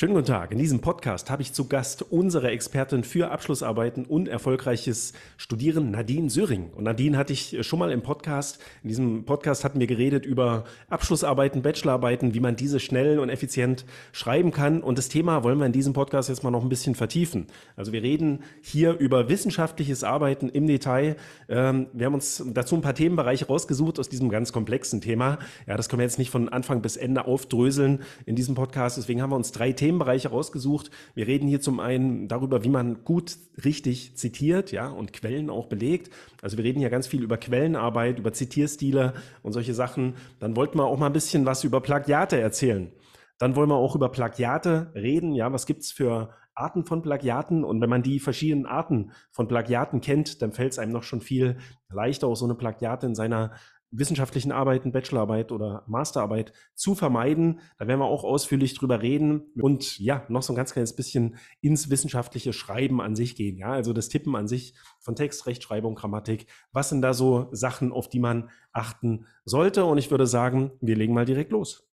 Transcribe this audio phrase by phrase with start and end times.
[0.00, 0.52] Schönen guten Tag.
[0.52, 6.30] In diesem Podcast habe ich zu Gast unsere Expertin für Abschlussarbeiten und erfolgreiches Studieren, Nadine
[6.30, 6.70] Söring.
[6.70, 8.60] Und Nadine hatte ich schon mal im Podcast.
[8.84, 13.86] In diesem Podcast hatten wir geredet über Abschlussarbeiten, Bachelorarbeiten, wie man diese schnell und effizient
[14.12, 14.84] schreiben kann.
[14.84, 17.48] Und das Thema wollen wir in diesem Podcast jetzt mal noch ein bisschen vertiefen.
[17.74, 21.16] Also wir reden hier über wissenschaftliches Arbeiten im Detail.
[21.48, 25.40] Ähm, wir haben uns dazu ein paar Themenbereiche rausgesucht aus diesem ganz komplexen Thema.
[25.66, 28.96] Ja, das können wir jetzt nicht von Anfang bis Ende aufdröseln in diesem Podcast.
[28.96, 30.90] Deswegen haben wir uns drei Themen Themenbereiche rausgesucht.
[31.14, 35.66] Wir reden hier zum einen darüber, wie man gut richtig zitiert, ja, und Quellen auch
[35.66, 36.10] belegt.
[36.42, 40.14] Also wir reden hier ganz viel über Quellenarbeit, über Zitierstile und solche Sachen.
[40.40, 42.92] Dann wollten wir auch mal ein bisschen was über Plagiate erzählen.
[43.38, 45.32] Dann wollen wir auch über Plagiate reden.
[45.32, 47.64] Ja, was gibt's für Arten von Plagiaten?
[47.64, 51.22] Und wenn man die verschiedenen Arten von Plagiaten kennt, dann fällt es einem noch schon
[51.22, 51.56] viel
[51.88, 53.52] leichter, auch so eine Plagiate in seiner
[53.90, 57.60] wissenschaftlichen Arbeiten, Bachelorarbeit oder Masterarbeit zu vermeiden.
[57.78, 61.36] Da werden wir auch ausführlich drüber reden und ja, noch so ein ganz kleines bisschen
[61.60, 63.56] ins wissenschaftliche Schreiben an sich gehen.
[63.56, 66.46] Ja, also das Tippen an sich von Text, Rechtschreibung, Grammatik.
[66.72, 69.84] Was sind da so Sachen, auf die man achten sollte?
[69.84, 71.87] Und ich würde sagen, wir legen mal direkt los.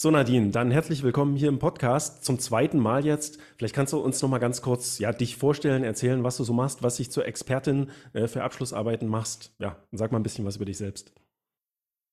[0.00, 3.40] So Nadine, dann herzlich willkommen hier im Podcast zum zweiten Mal jetzt.
[3.56, 6.52] Vielleicht kannst du uns noch mal ganz kurz ja dich vorstellen, erzählen, was du so
[6.52, 9.56] machst, was dich zur Expertin äh, für Abschlussarbeiten machst.
[9.58, 11.12] Ja, sag mal ein bisschen was über dich selbst.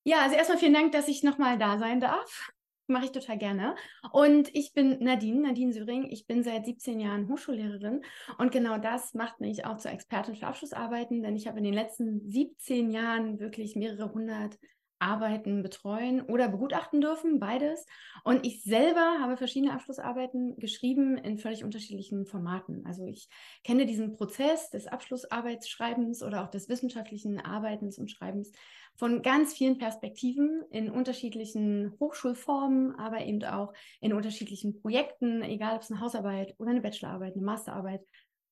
[0.03, 2.49] Ja, also erstmal vielen Dank, dass ich noch mal da sein darf.
[2.87, 3.75] Mache ich total gerne.
[4.11, 6.09] Und ich bin Nadine, Nadine Söring.
[6.09, 8.01] Ich bin seit 17 Jahren Hochschullehrerin.
[8.39, 11.75] Und genau das macht mich auch zur Expertin für Abschlussarbeiten, denn ich habe in den
[11.75, 14.57] letzten 17 Jahren wirklich mehrere hundert
[14.99, 17.85] arbeiten, betreuen oder begutachten dürfen, beides.
[18.23, 22.85] Und ich selber habe verschiedene Abschlussarbeiten geschrieben in völlig unterschiedlichen Formaten.
[22.85, 23.27] Also ich
[23.63, 28.51] kenne diesen Prozess des Abschlussarbeitsschreibens oder auch des wissenschaftlichen Arbeitens und Schreibens
[28.97, 35.81] von ganz vielen Perspektiven in unterschiedlichen Hochschulformen, aber eben auch in unterschiedlichen Projekten, egal ob
[35.81, 38.01] es eine Hausarbeit oder eine Bachelorarbeit, eine Masterarbeit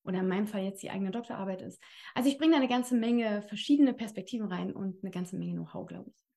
[0.04, 1.82] oder in meinem Fall jetzt die eigene Doktorarbeit ist.
[2.14, 5.88] Also ich bringe da eine ganze Menge verschiedene Perspektiven rein und eine ganze Menge Know-how,
[5.88, 6.33] glaube ich.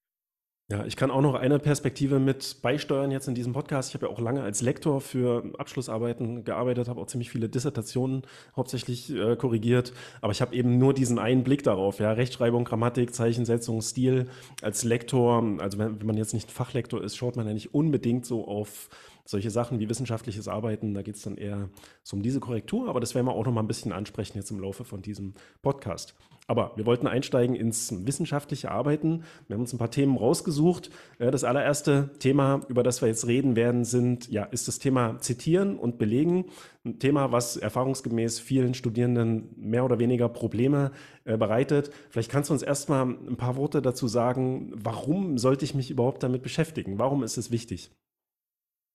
[0.69, 3.91] Ja, ich kann auch noch eine Perspektive mit beisteuern jetzt in diesem Podcast.
[3.91, 8.23] Ich habe ja auch lange als Lektor für Abschlussarbeiten gearbeitet, habe auch ziemlich viele Dissertationen
[8.57, 13.15] hauptsächlich äh, korrigiert, aber ich habe eben nur diesen einen Blick darauf, ja, Rechtschreibung, Grammatik,
[13.15, 14.29] Zeichensetzung, Stil.
[14.61, 18.27] Als Lektor, also wenn, wenn man jetzt nicht Fachlektor ist, schaut man ja nicht unbedingt
[18.27, 18.89] so auf
[19.25, 21.69] solche Sachen wie wissenschaftliches Arbeiten, da geht es dann eher
[22.03, 24.51] so um diese Korrektur, aber das werden wir auch noch mal ein bisschen ansprechen jetzt
[24.51, 26.17] im Laufe von diesem Podcast.
[26.49, 29.25] Aber wir wollten einsteigen ins wissenschaftliche Arbeiten.
[29.49, 30.91] Wir haben uns ein paar Themen rausgesucht.
[31.19, 35.77] Das allererste Thema, über das wir jetzt reden werden, sind, ja, ist das Thema Zitieren
[35.77, 36.47] und Belegen.
[36.85, 40.93] Ein Thema, was erfahrungsgemäß vielen Studierenden mehr oder weniger Probleme
[41.25, 41.91] äh, bereitet.
[42.11, 46.23] Vielleicht kannst du uns erstmal ein paar Worte dazu sagen, warum sollte ich mich überhaupt
[46.23, 47.01] damit beschäftigen?
[47.01, 47.91] Warum ist es wichtig?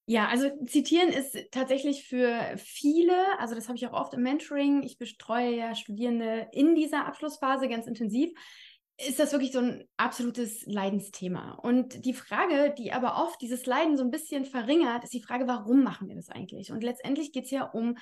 [0.06, 4.82] Ja, also zitieren ist tatsächlich für viele, also das habe ich auch oft im Mentoring,
[4.82, 8.32] ich bestreue ja Studierende in dieser Abschlussphase ganz intensiv,
[8.98, 11.52] ist das wirklich so ein absolutes Leidensthema.
[11.52, 15.46] Und die Frage, die aber oft dieses Leiden so ein bisschen verringert, ist die Frage,
[15.46, 16.72] warum machen wir das eigentlich?
[16.72, 17.96] Und letztendlich geht es ja um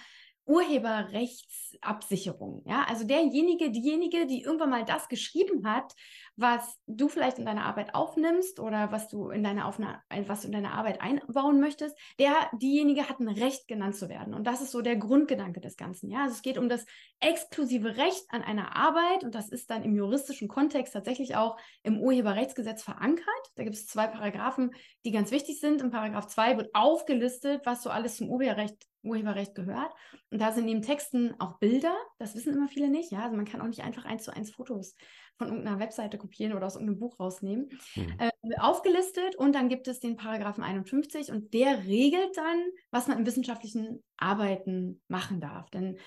[0.51, 2.63] Urheberrechtsabsicherung.
[2.67, 5.95] Ja, also derjenige, diejenige, die irgendwann mal das geschrieben hat,
[6.35, 10.49] was du vielleicht in deiner Arbeit aufnimmst oder was du in deiner Aufna was du
[10.49, 14.35] in deine Arbeit einbauen möchtest, der, diejenige hat ein Recht genannt zu werden.
[14.35, 16.11] Und das ist so der Grundgedanke des Ganzen.
[16.11, 16.85] Ja, also es geht um das
[17.21, 22.01] exklusive Recht an einer Arbeit und das ist dann im juristischen Kontext tatsächlich auch im
[22.01, 23.25] Urheberrechtsgesetz verankert.
[23.55, 24.73] Da gibt es zwei Paragraphen,
[25.05, 25.81] die ganz wichtig sind.
[25.81, 29.93] Im Paragraph 2 wird aufgelistet, was so alles zum Urheberrecht Urheberrecht gehört.
[30.31, 31.97] Und da sind neben Texten auch Bilder.
[32.19, 33.11] Das wissen immer viele nicht.
[33.11, 34.97] Ja, also man kann auch nicht einfach eins zu eins Fotos
[35.37, 37.69] von irgendeiner Webseite kopieren oder aus irgendeinem Buch rausnehmen.
[37.97, 38.15] Mhm.
[38.19, 43.19] Äh, aufgelistet und dann gibt es den Paragraphen 51 und der regelt dann, was man
[43.19, 45.71] im wissenschaftlichen Arbeiten machen darf.
[45.71, 45.99] Denn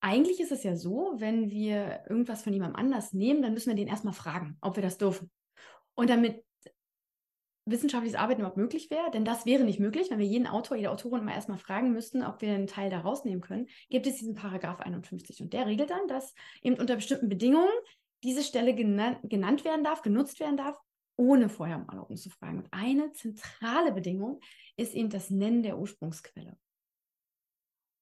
[0.00, 3.76] eigentlich ist es ja so, wenn wir irgendwas von jemandem anders nehmen, dann müssen wir
[3.76, 5.30] den erstmal fragen, ob wir das dürfen.
[5.94, 6.44] Und damit
[7.70, 10.90] wissenschaftliches Arbeiten überhaupt möglich wäre, denn das wäre nicht möglich, wenn wir jeden Autor, jede
[10.90, 14.34] Autorin mal erstmal fragen müssten, ob wir einen Teil da rausnehmen können, gibt es diesen
[14.34, 17.72] Paragraph 51 und der regelt dann, dass eben unter bestimmten Bedingungen
[18.24, 20.78] diese Stelle genannt, genannt werden darf, genutzt werden darf,
[21.16, 22.58] ohne vorher um Erlaubnis zu fragen.
[22.58, 24.40] Und eine zentrale Bedingung
[24.76, 26.56] ist eben das Nennen der Ursprungsquelle.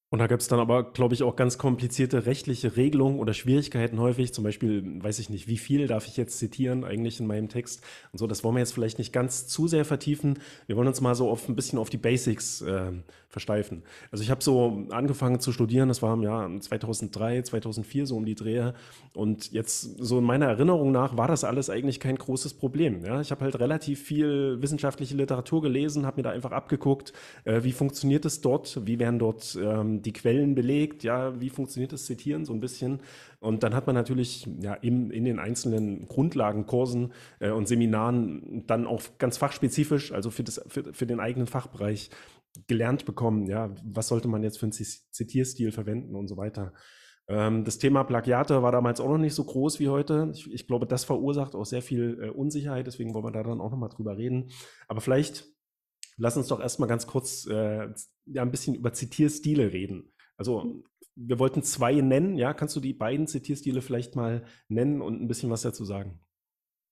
[0.08, 3.98] Und da gibt es dann aber, glaube ich, auch ganz komplizierte rechtliche Regelungen oder Schwierigkeiten
[3.98, 4.32] häufig.
[4.32, 7.82] Zum Beispiel, weiß ich nicht, wie viel darf ich jetzt zitieren eigentlich in meinem Text
[8.12, 8.28] und so.
[8.28, 10.38] Das wollen wir jetzt vielleicht nicht ganz zu sehr vertiefen.
[10.66, 12.92] Wir wollen uns mal so auf ein bisschen auf die Basics äh,
[13.28, 13.82] versteifen.
[14.12, 18.24] Also ich habe so angefangen zu studieren, das war im Jahr 2003, 2004 so um
[18.24, 18.74] die Drehe.
[19.12, 23.04] Und jetzt so in meiner Erinnerung nach war das alles eigentlich kein großes Problem.
[23.04, 23.20] Ja?
[23.20, 27.12] Ich habe halt relativ viel wissenschaftliche Literatur gelesen, habe mir da einfach abgeguckt,
[27.44, 31.92] äh, wie funktioniert es dort, wie werden dort ähm, die Quellen belegt, ja, wie funktioniert
[31.92, 33.00] das Zitieren so ein bisschen.
[33.40, 38.86] Und dann hat man natürlich ja in, in den einzelnen Grundlagenkursen äh, und Seminaren dann
[38.86, 42.10] auch ganz fachspezifisch, also für, das, für, für den eigenen Fachbereich
[42.66, 46.72] gelernt bekommen, ja, was sollte man jetzt für einen Zitierstil verwenden und so weiter.
[47.28, 50.30] Ähm, das Thema Plagiate war damals auch noch nicht so groß wie heute.
[50.34, 53.60] Ich, ich glaube, das verursacht auch sehr viel äh, Unsicherheit, deswegen wollen wir da dann
[53.60, 54.50] auch nochmal drüber reden.
[54.88, 55.44] Aber vielleicht
[56.16, 57.88] lass uns doch erstmal ganz kurz äh,
[58.26, 60.12] ja, ein bisschen über Zitierstile reden.
[60.36, 60.84] Also mhm.
[61.14, 65.28] wir wollten zwei nennen, ja, kannst du die beiden Zitierstile vielleicht mal nennen und ein
[65.28, 66.20] bisschen was dazu sagen?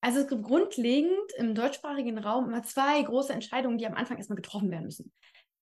[0.00, 4.36] Also es gibt grundlegend im deutschsprachigen Raum immer zwei große Entscheidungen, die am Anfang erstmal
[4.36, 5.12] getroffen werden müssen.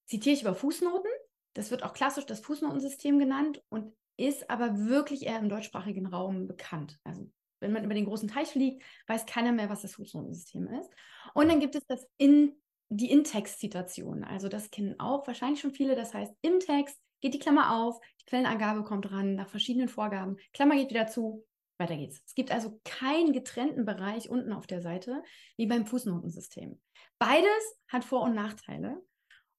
[0.07, 1.11] Zitiere ich über Fußnoten,
[1.55, 6.49] das wird auch klassisch das Fußnotensystem genannt und ist aber wirklich eher im deutschsprachigen Raum
[6.49, 6.99] bekannt.
[7.05, 7.31] Also
[7.61, 10.91] wenn man über den großen Teich fliegt, weiß keiner mehr, was das Fußnotensystem ist.
[11.35, 12.61] Und dann gibt es das in
[12.97, 14.25] die In-Text-Zitation.
[14.25, 15.97] Also das kennen auch wahrscheinlich schon viele.
[15.97, 20.37] Das heißt, im Text geht die Klammer auf, die Quellenangabe kommt ran nach verschiedenen Vorgaben,
[20.53, 21.47] Klammer geht wieder zu,
[21.79, 22.23] weiter geht's.
[22.27, 25.23] Es gibt also keinen getrennten Bereich unten auf der Seite
[25.57, 26.81] wie beim Fußnotensystem.
[27.19, 29.03] Beides hat Vor- und Nachteile.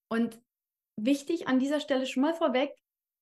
[0.10, 0.40] Und
[0.96, 2.76] wichtig an dieser Stelle schon mal vorweg,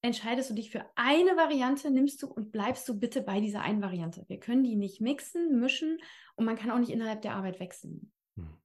[0.03, 3.81] entscheidest du dich für eine Variante, nimmst du und bleibst du bitte bei dieser einen
[3.81, 4.25] Variante.
[4.27, 5.99] Wir können die nicht mixen, mischen
[6.35, 8.11] und man kann auch nicht innerhalb der Arbeit wechseln.
[8.35, 8.60] Hm.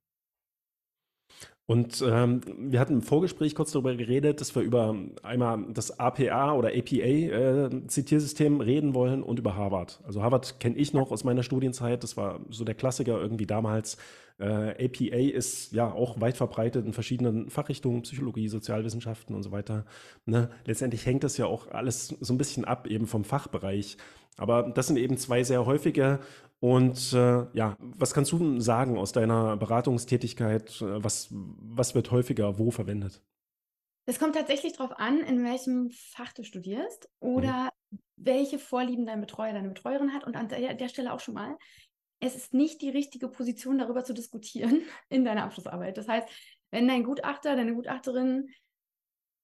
[1.69, 6.53] Und ähm, wir hatten im Vorgespräch kurz darüber geredet, dass wir über einmal das APA
[6.53, 9.99] oder APA-Zitiersystem äh, reden wollen und über Harvard.
[10.07, 13.97] Also Harvard kenne ich noch aus meiner Studienzeit, das war so der Klassiker irgendwie damals.
[14.39, 19.85] Äh, APA ist ja auch weit verbreitet in verschiedenen Fachrichtungen, Psychologie, Sozialwissenschaften und so weiter.
[20.25, 20.49] Ne?
[20.65, 23.97] Letztendlich hängt das ja auch alles so ein bisschen ab eben vom Fachbereich.
[24.37, 26.19] Aber das sind eben zwei sehr häufige.
[26.59, 30.81] Und äh, ja, was kannst du sagen aus deiner Beratungstätigkeit?
[30.81, 33.23] Was, was wird häufiger wo verwendet?
[34.09, 37.99] Es kommt tatsächlich darauf an, in welchem Fach du studierst oder mhm.
[38.15, 40.23] welche Vorlieben dein Betreuer, deine Betreuerin hat.
[40.23, 41.57] Und an der, der Stelle auch schon mal,
[42.19, 45.97] es ist nicht die richtige Position, darüber zu diskutieren in deiner Abschlussarbeit.
[45.97, 46.27] Das heißt,
[46.71, 48.49] wenn dein Gutachter, deine Gutachterin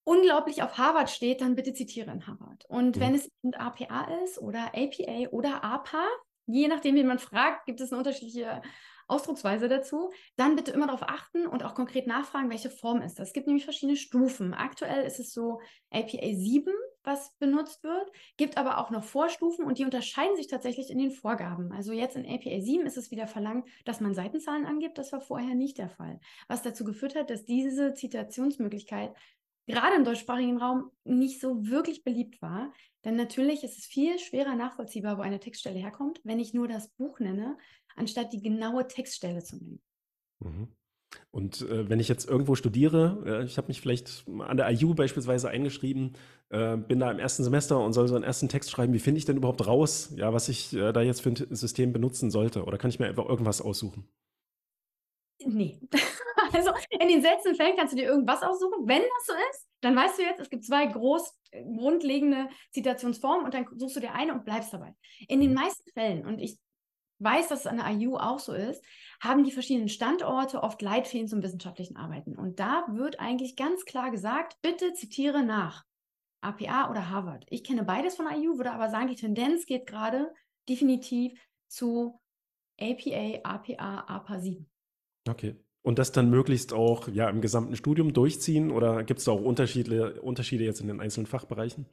[0.05, 2.65] unglaublich auf Harvard steht, dann bitte zitiere in Harvard.
[2.67, 3.01] Und mhm.
[3.01, 6.05] wenn es APA ist oder APA oder APA,
[6.45, 8.61] je nachdem, wie man fragt, gibt es eine unterschiedliche
[9.07, 13.29] Ausdrucksweise dazu, dann bitte immer darauf achten und auch konkret nachfragen, welche Form ist das.
[13.29, 14.53] Es gibt nämlich verschiedene Stufen.
[14.53, 15.59] Aktuell ist es so
[15.91, 16.71] APA 7,
[17.03, 21.11] was benutzt wird, gibt aber auch noch Vorstufen und die unterscheiden sich tatsächlich in den
[21.11, 21.73] Vorgaben.
[21.73, 24.97] Also jetzt in APA 7 ist es wieder verlangt, dass man Seitenzahlen angibt.
[24.97, 26.19] Das war vorher nicht der Fall.
[26.47, 29.13] Was dazu geführt hat, dass diese Zitationsmöglichkeit
[29.67, 32.73] gerade im deutschsprachigen Raum nicht so wirklich beliebt war.
[33.05, 36.89] Denn natürlich ist es viel schwerer nachvollziehbar, wo eine Textstelle herkommt, wenn ich nur das
[36.89, 37.57] Buch nenne,
[37.95, 39.81] anstatt die genaue Textstelle zu nennen.
[40.39, 40.67] Mhm.
[41.31, 44.93] Und äh, wenn ich jetzt irgendwo studiere, äh, ich habe mich vielleicht an der IU
[44.93, 46.13] beispielsweise eingeschrieben,
[46.49, 49.19] äh, bin da im ersten Semester und soll so einen ersten Text schreiben, wie finde
[49.19, 52.63] ich denn überhaupt raus, ja, was ich äh, da jetzt für ein System benutzen sollte?
[52.63, 54.07] Oder kann ich mir einfach irgendwas aussuchen?
[55.39, 55.79] Nee.
[56.51, 58.85] Also in den seltenen Fällen kannst du dir irgendwas aussuchen.
[58.85, 63.45] Wenn das so ist, dann weißt du jetzt, es gibt zwei groß äh, grundlegende Zitationsformen
[63.45, 64.93] und dann suchst du dir eine und bleibst dabei.
[65.27, 66.59] In den meisten Fällen, und ich
[67.19, 68.83] weiß, dass es an der IU auch so ist,
[69.21, 72.35] haben die verschiedenen Standorte oft Leitfäden zum wissenschaftlichen Arbeiten.
[72.35, 75.83] Und da wird eigentlich ganz klar gesagt, bitte zitiere nach
[76.41, 77.45] APA oder Harvard.
[77.49, 80.33] Ich kenne beides von IU, würde aber sagen, die Tendenz geht gerade
[80.67, 82.19] definitiv zu
[82.79, 84.69] APA, APA, APA 7.
[85.27, 85.55] Okay.
[85.85, 89.41] Und das dann möglichst auch ja, im gesamten Studium durchziehen oder gibt es da auch
[89.41, 91.85] Unterschiede, Unterschiede jetzt in den einzelnen Fachbereichen?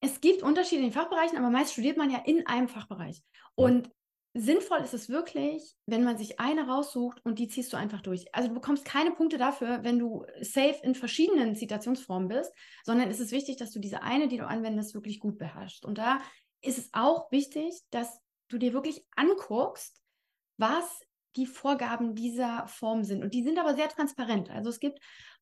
[0.00, 3.20] Es gibt Unterschiede in den Fachbereichen, aber meist studiert man ja in einem Fachbereich.
[3.56, 3.92] Und ja.
[4.34, 8.32] sinnvoll ist es wirklich, wenn man sich eine raussucht und die ziehst du einfach durch.
[8.32, 12.52] Also du bekommst keine Punkte dafür, wenn du safe in verschiedenen Zitationsformen bist,
[12.84, 15.84] sondern es ist wichtig, dass du diese eine, die du anwendest, wirklich gut beherrschst.
[15.84, 16.20] Und da
[16.62, 20.00] ist es auch wichtig, dass du dir wirklich anguckst,
[20.56, 21.02] was
[21.36, 23.22] die Vorgaben dieser Form sind.
[23.22, 24.50] Und die sind aber sehr transparent.
[24.50, 24.98] Also es gibt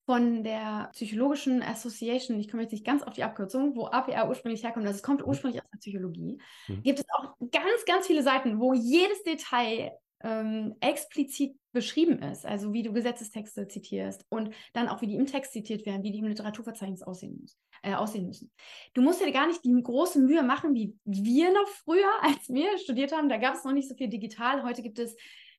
[0.08, 4.64] von der Psychologischen Association, ich komme jetzt nicht ganz auf die Abkürzung, wo APR ursprünglich
[4.64, 5.28] herkommt, also es kommt mhm.
[5.28, 6.82] ursprünglich aus der Psychologie, mhm.
[6.82, 9.92] gibt es auch ganz, ganz viele Seiten, wo jedes Detail
[10.22, 15.26] ähm, explizit beschrieben ist, also wie du Gesetzestexte zitierst und dann auch wie die im
[15.26, 17.58] Text zitiert werden, wie die im Literaturverzeichnis aussehen muss.
[17.82, 18.50] äh, aussehen müssen.
[18.94, 22.78] Du musst dir gar nicht die große Mühe machen, wie wir noch früher, als wir
[22.78, 23.28] studiert haben.
[23.28, 24.62] Da gab es noch nicht so viel digital.
[24.62, 25.14] Heute gibt es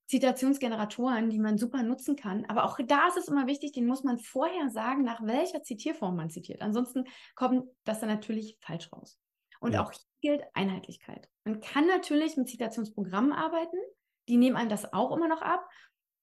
[0.09, 2.43] Zitationsgeneratoren, die man super nutzen kann.
[2.45, 6.15] Aber auch da ist es immer wichtig, den muss man vorher sagen, nach welcher Zitierform
[6.15, 6.63] man zitiert.
[6.63, 9.19] Ansonsten kommt das dann natürlich falsch raus.
[9.59, 9.83] Und ja.
[9.83, 11.29] auch hier gilt Einheitlichkeit.
[11.43, 13.77] Man kann natürlich mit Zitationsprogrammen arbeiten.
[14.27, 15.69] Die nehmen einem das auch immer noch ab.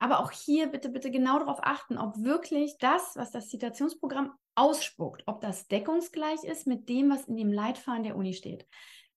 [0.01, 5.23] Aber auch hier bitte, bitte genau darauf achten, ob wirklich das, was das Zitationsprogramm ausspuckt,
[5.27, 8.67] ob das deckungsgleich ist mit dem, was in dem Leitfaden der Uni steht.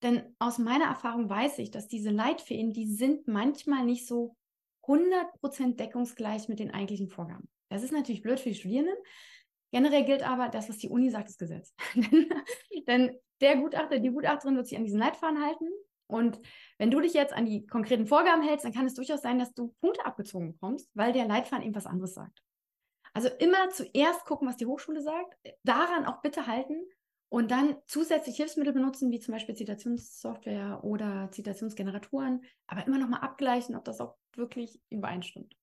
[0.02, 4.36] Denn aus meiner Erfahrung weiß ich, dass diese Leitfäden, die sind manchmal nicht so
[4.84, 7.48] 100% deckungsgleich mit den eigentlichen Vorgaben.
[7.68, 8.96] Das ist natürlich blöd für die Studierenden.
[9.72, 11.74] Generell gilt aber, das, was die Uni sagt, ist Gesetz.
[12.88, 15.68] Denn der Gutachter, die Gutachterin wird sich an diesen Leitfaden halten.
[16.08, 16.40] Und
[16.78, 19.54] wenn du dich jetzt an die konkreten Vorgaben hältst, dann kann es durchaus sein, dass
[19.54, 22.42] du Punkte abgezogen bekommst, weil der Leitfaden eben was anderes sagt.
[23.12, 26.82] Also immer zuerst gucken, was die Hochschule sagt, daran auch bitte halten
[27.30, 33.76] und dann zusätzlich Hilfsmittel benutzen, wie zum Beispiel Zitationssoftware oder Zitationsgeneratoren, aber immer nochmal abgleichen,
[33.76, 35.54] ob das auch wirklich übereinstimmt.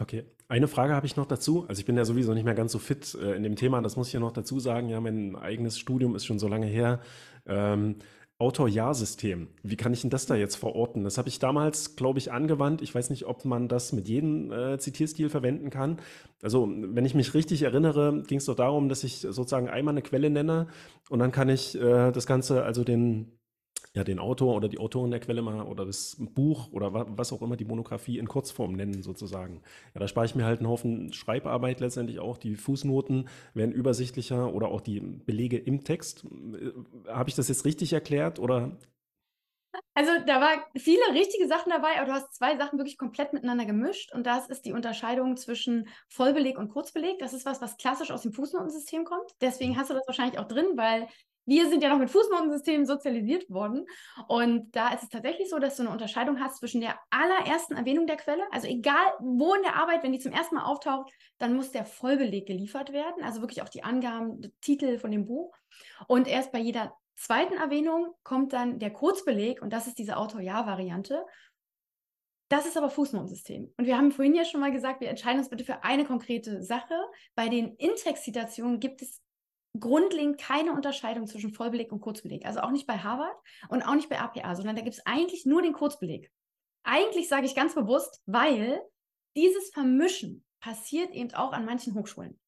[0.00, 1.66] Okay, eine Frage habe ich noch dazu.
[1.68, 3.96] Also ich bin ja sowieso nicht mehr ganz so fit äh, in dem Thema, das
[3.96, 4.88] muss ich ja noch dazu sagen.
[4.88, 7.00] Ja, mein eigenes Studium ist schon so lange her.
[7.46, 7.96] Ähm,
[8.38, 9.48] Autor-Ja-System.
[9.62, 11.04] Wie kann ich denn das da jetzt verorten?
[11.04, 12.82] Das habe ich damals, glaube ich, angewandt.
[12.82, 15.98] Ich weiß nicht, ob man das mit jedem äh, Zitierstil verwenden kann.
[16.42, 20.02] Also, wenn ich mich richtig erinnere, ging es doch darum, dass ich sozusagen einmal eine
[20.02, 20.66] Quelle nenne
[21.08, 23.38] und dann kann ich äh, das Ganze, also den
[23.94, 27.42] ja, den Autor oder die Autorin der Quelle mal oder das Buch oder was auch
[27.42, 29.62] immer die Monographie in Kurzform nennen sozusagen.
[29.94, 32.38] Ja, da spare ich mir halt einen Haufen Schreibarbeit letztendlich auch.
[32.38, 36.24] Die Fußnoten werden übersichtlicher oder auch die Belege im Text.
[36.24, 36.72] Äh,
[37.10, 38.78] habe ich das jetzt richtig erklärt oder
[39.94, 43.64] also da war viele richtige Sachen dabei, aber du hast zwei Sachen wirklich komplett miteinander
[43.66, 47.18] gemischt und das ist die Unterscheidung zwischen Vollbeleg und Kurzbeleg.
[47.18, 49.30] Das ist was, was klassisch aus dem Fußnotensystem kommt.
[49.40, 51.08] Deswegen hast du das wahrscheinlich auch drin, weil
[51.44, 53.86] wir sind ja noch mit Fußnotensystemen sozialisiert worden.
[54.28, 58.06] Und da ist es tatsächlich so, dass du eine Unterscheidung hast zwischen der allerersten Erwähnung
[58.06, 61.54] der Quelle, also egal wo in der Arbeit, wenn die zum ersten Mal auftaucht, dann
[61.54, 65.54] muss der Vollbeleg geliefert werden, also wirklich auch die Angaben, Titel von dem Buch.
[66.06, 71.24] Und erst bei jeder zweiten Erwähnung kommt dann der Kurzbeleg und das ist diese Autor-Ja-Variante.
[72.48, 73.72] Das ist aber Fußnotensystem.
[73.78, 76.62] Und wir haben vorhin ja schon mal gesagt, wir entscheiden uns bitte für eine konkrete
[76.62, 76.94] Sache.
[77.34, 79.22] Bei den Intextzitationen gibt es
[79.78, 82.44] grundlegend keine Unterscheidung zwischen Vollbeleg und Kurzbeleg.
[82.44, 83.36] Also auch nicht bei Harvard
[83.68, 86.30] und auch nicht bei APA, sondern da gibt es eigentlich nur den Kurzbeleg.
[86.84, 88.82] Eigentlich sage ich ganz bewusst, weil
[89.36, 92.38] dieses Vermischen passiert eben auch an manchen Hochschulen.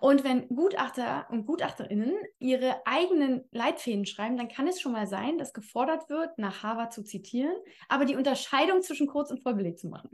[0.00, 5.38] Und wenn Gutachter und Gutachterinnen ihre eigenen Leitfäden schreiben, dann kann es schon mal sein,
[5.38, 7.56] dass gefordert wird, nach Harvard zu zitieren,
[7.88, 10.10] aber die Unterscheidung zwischen Kurz- und Vollbeleg zu machen.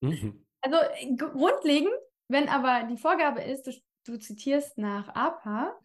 [0.00, 0.46] Mhm.
[0.60, 0.76] Also
[1.16, 1.92] grundlegend,
[2.28, 3.72] wenn aber die Vorgabe ist, du
[4.04, 5.78] du zitierst nach APA,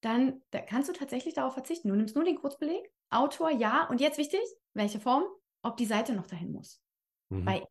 [0.00, 1.88] dann da kannst du tatsächlich darauf verzichten.
[1.88, 4.40] Du nimmst nur den Kurzbeleg, Autor, ja, und jetzt wichtig,
[4.72, 5.24] welche Form,
[5.62, 6.80] ob die Seite noch dahin muss.
[7.28, 7.44] Mhm.
[7.44, 7.66] Bei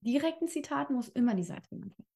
[0.00, 2.11] direkten Zitaten muss immer die Seite genannt werden.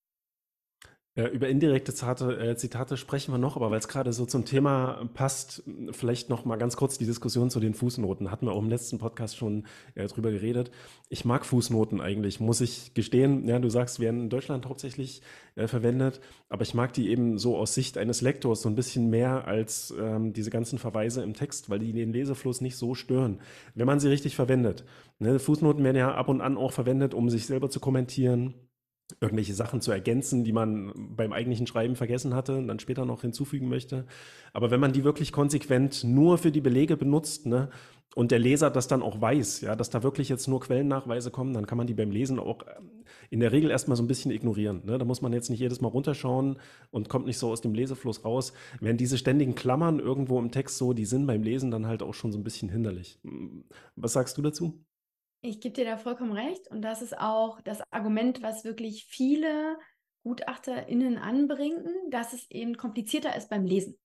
[1.17, 5.09] Über indirekte Zitate, äh, Zitate sprechen wir noch, aber weil es gerade so zum Thema
[5.15, 8.31] passt, vielleicht noch mal ganz kurz die Diskussion zu den Fußnoten.
[8.31, 10.71] Hatten wir auch im letzten Podcast schon äh, drüber geredet.
[11.09, 13.49] Ich mag Fußnoten eigentlich, muss ich gestehen.
[13.49, 15.23] Ja, du sagst, werden in Deutschland hauptsächlich
[15.55, 16.21] äh, verwendet,
[16.51, 19.95] aber ich mag die eben so aus Sicht eines Lektors so ein bisschen mehr als
[19.99, 23.41] ähm, diese ganzen Verweise im Text, weil die den Lesefluss nicht so stören,
[23.75, 24.85] wenn man sie richtig verwendet.
[25.19, 28.53] Ne, Fußnoten werden ja ab und an auch verwendet, um sich selber zu kommentieren
[29.21, 33.23] irgendwelche Sachen zu ergänzen, die man beim eigentlichen Schreiben vergessen hatte und dann später noch
[33.23, 34.07] hinzufügen möchte.
[34.53, 37.71] Aber wenn man die wirklich konsequent nur für die Belege benutzt, ne,
[38.17, 41.53] und der Leser das dann auch weiß, ja, dass da wirklich jetzt nur Quellennachweise kommen,
[41.53, 44.31] dann kann man die beim Lesen auch ähm, in der Regel erstmal so ein bisschen
[44.31, 44.83] ignorieren.
[44.87, 44.97] Ne?
[44.97, 46.59] Da muss man jetzt nicht jedes Mal runterschauen
[46.91, 48.55] und kommt nicht so aus dem Lesefluss raus.
[48.81, 52.15] Während diese ständigen Klammern irgendwo im Text so, die sind beim Lesen dann halt auch
[52.15, 53.21] schon so ein bisschen hinderlich.
[53.97, 54.86] Was sagst du dazu?
[55.47, 56.69] Ich gebe dir da vollkommen recht.
[56.69, 59.79] Und das ist auch das Argument, was wirklich viele
[60.25, 63.97] GutachterInnen anbringen, dass es eben komplizierter ist beim Lesen.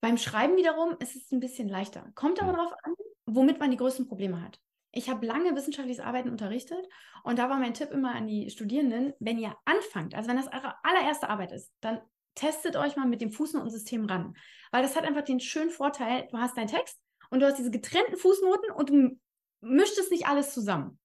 [0.00, 2.10] Beim Schreiben wiederum ist es ein bisschen leichter.
[2.14, 2.94] Kommt aber darauf an,
[3.26, 4.58] womit man die größten Probleme hat.
[4.92, 6.88] Ich habe lange wissenschaftliches Arbeiten unterrichtet
[7.22, 10.48] und da war mein Tipp immer an die Studierenden, wenn ihr anfangt, also wenn das
[10.48, 12.00] eure allererste Arbeit ist, dann
[12.34, 14.34] testet euch mal mit dem Fußnotensystem ran.
[14.70, 16.98] Weil das hat einfach den schönen Vorteil, du hast deinen Text
[17.30, 19.18] und du hast diese getrennten Fußnoten und du
[19.62, 20.98] mischt es nicht alles zusammen.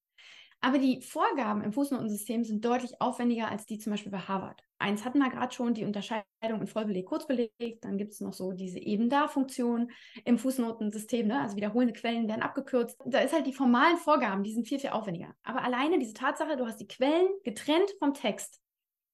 [0.59, 4.63] Aber die Vorgaben im Fußnotensystem sind deutlich aufwendiger als die zum Beispiel bei Harvard.
[4.79, 6.25] Eins hatten wir gerade schon, die Unterscheidung
[6.61, 7.79] in Vollbeleg, Kurzbeleg.
[7.81, 9.91] Dann gibt es noch so diese Eben-Da-Funktion
[10.25, 11.27] im Fußnotensystem.
[11.27, 11.39] Ne?
[11.39, 12.99] Also wiederholende Quellen werden abgekürzt.
[13.05, 15.35] Da ist halt die formalen Vorgaben, die sind viel, viel aufwendiger.
[15.43, 18.59] Aber alleine diese Tatsache, du hast die Quellen getrennt vom Text,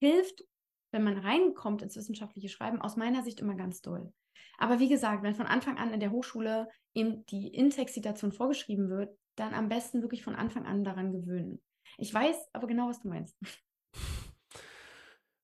[0.00, 0.44] hilft,
[0.92, 4.12] wenn man reinkommt ins wissenschaftliche Schreiben, aus meiner Sicht immer ganz doll.
[4.58, 9.16] Aber wie gesagt, wenn von Anfang an in der Hochschule eben die Intextzitation vorgeschrieben wird,
[9.36, 11.60] dann am besten wirklich von Anfang an daran gewöhnen.
[11.98, 13.36] Ich weiß aber genau, was du meinst.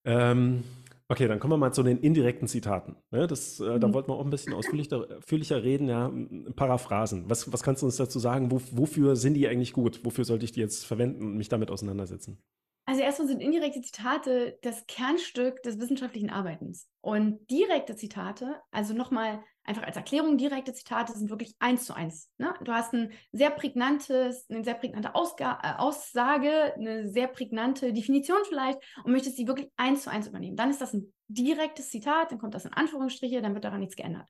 [0.04, 0.64] Ähm,
[1.08, 2.96] okay, dann kommen wir mal zu den indirekten Zitaten.
[3.10, 3.80] Ne, das, äh, mhm.
[3.80, 6.10] Da wollten wir auch ein bisschen ausführlicher, ausführlicher reden, ja,
[6.56, 7.28] Paraphrasen.
[7.28, 8.50] Was, was kannst du uns dazu sagen?
[8.50, 10.04] Wo, wofür sind die eigentlich gut?
[10.04, 12.38] Wofür sollte ich die jetzt verwenden und mich damit auseinandersetzen?
[12.86, 16.88] Also erstmal sind indirekte Zitate das Kernstück des wissenschaftlichen Arbeitens.
[17.00, 22.30] Und direkte Zitate, also nochmal einfach als Erklärung, direkte Zitate sind wirklich eins zu eins.
[22.38, 22.52] Ne?
[22.62, 28.38] Du hast ein sehr prägnantes, eine sehr prägnante Ausga äh, Aussage, eine sehr prägnante Definition
[28.48, 30.56] vielleicht und möchtest sie wirklich eins zu eins übernehmen.
[30.56, 33.96] Dann ist das ein direktes Zitat, dann kommt das in Anführungsstriche, dann wird daran nichts
[33.96, 34.28] geändert.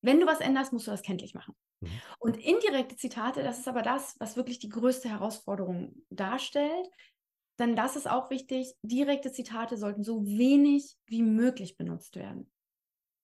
[0.00, 1.54] Wenn du was änderst, musst du das kenntlich machen.
[1.80, 1.88] Mhm.
[2.20, 6.88] Und indirekte Zitate, das ist aber das, was wirklich die größte Herausforderung darstellt,
[7.58, 12.50] dann das ist auch wichtig, direkte Zitate sollten so wenig wie möglich benutzt werden.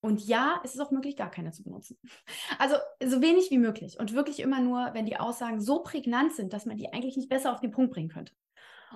[0.00, 1.98] Und ja, es ist auch möglich, gar keine zu benutzen.
[2.58, 6.52] Also so wenig wie möglich und wirklich immer nur, wenn die Aussagen so prägnant sind,
[6.52, 8.34] dass man die eigentlich nicht besser auf den Punkt bringen könnte.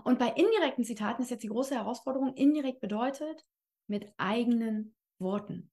[0.04, 3.44] Und bei indirekten Zitaten ist jetzt die große Herausforderung, indirekt bedeutet
[3.86, 5.70] mit eigenen Worten.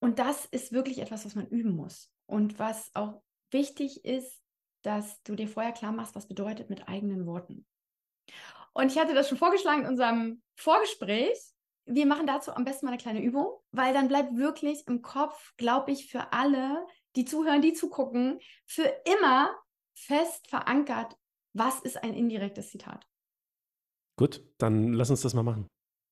[0.00, 2.10] Und das ist wirklich etwas, was man üben muss.
[2.26, 4.40] Und was auch wichtig ist,
[4.82, 7.66] dass du dir vorher klar machst, was bedeutet mit eigenen Worten.
[8.72, 11.38] Und ich hatte das schon vorgeschlagen in unserem Vorgespräch.
[11.86, 15.54] Wir machen dazu am besten mal eine kleine Übung, weil dann bleibt wirklich im Kopf,
[15.56, 19.56] glaube ich, für alle, die zuhören, die zugucken, für immer
[19.94, 21.16] fest verankert,
[21.54, 23.04] was ist ein indirektes Zitat.
[24.16, 25.66] Gut, dann lass uns das mal machen.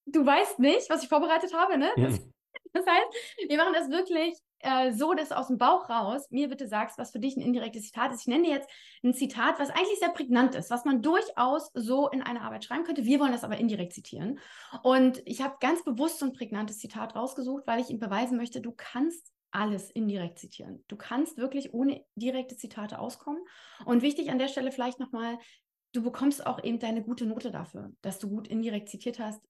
[0.07, 1.91] Du weißt nicht, was ich vorbereitet habe, ne?
[1.97, 2.21] Das,
[2.73, 6.49] das heißt, wir machen das wirklich äh, so, dass du aus dem Bauch raus mir
[6.49, 8.23] bitte sagst, was für dich ein indirektes Zitat ist.
[8.23, 8.71] Ich nenne dir jetzt
[9.03, 12.85] ein Zitat, was eigentlich sehr prägnant ist, was man durchaus so in einer Arbeit schreiben
[12.85, 13.05] könnte.
[13.05, 14.39] Wir wollen das aber indirekt zitieren.
[14.83, 18.61] Und ich habe ganz bewusst so ein prägnantes Zitat rausgesucht, weil ich ihm beweisen möchte,
[18.61, 20.85] du kannst alles indirekt zitieren.
[20.89, 23.43] Du kannst wirklich ohne direkte Zitate auskommen.
[23.85, 25.39] Und wichtig an der Stelle vielleicht nochmal,
[25.93, 29.41] du bekommst auch eben deine gute Note dafür, dass du gut indirekt zitiert hast,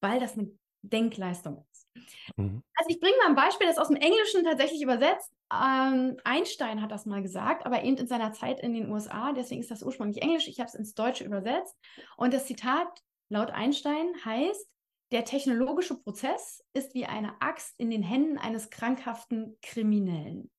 [0.00, 0.50] weil das eine
[0.82, 1.88] Denkleistung ist.
[2.36, 2.62] Mhm.
[2.76, 5.32] Also ich bringe mal ein Beispiel, das aus dem Englischen tatsächlich übersetzt.
[5.52, 9.60] Ähm, Einstein hat das mal gesagt, aber eben in seiner Zeit in den USA, deswegen
[9.60, 10.48] ist das ursprünglich Englisch.
[10.48, 11.76] Ich habe es ins Deutsche übersetzt.
[12.16, 12.88] Und das Zitat
[13.28, 14.68] laut Einstein heißt,
[15.12, 20.50] der technologische Prozess ist wie eine Axt in den Händen eines krankhaften Kriminellen.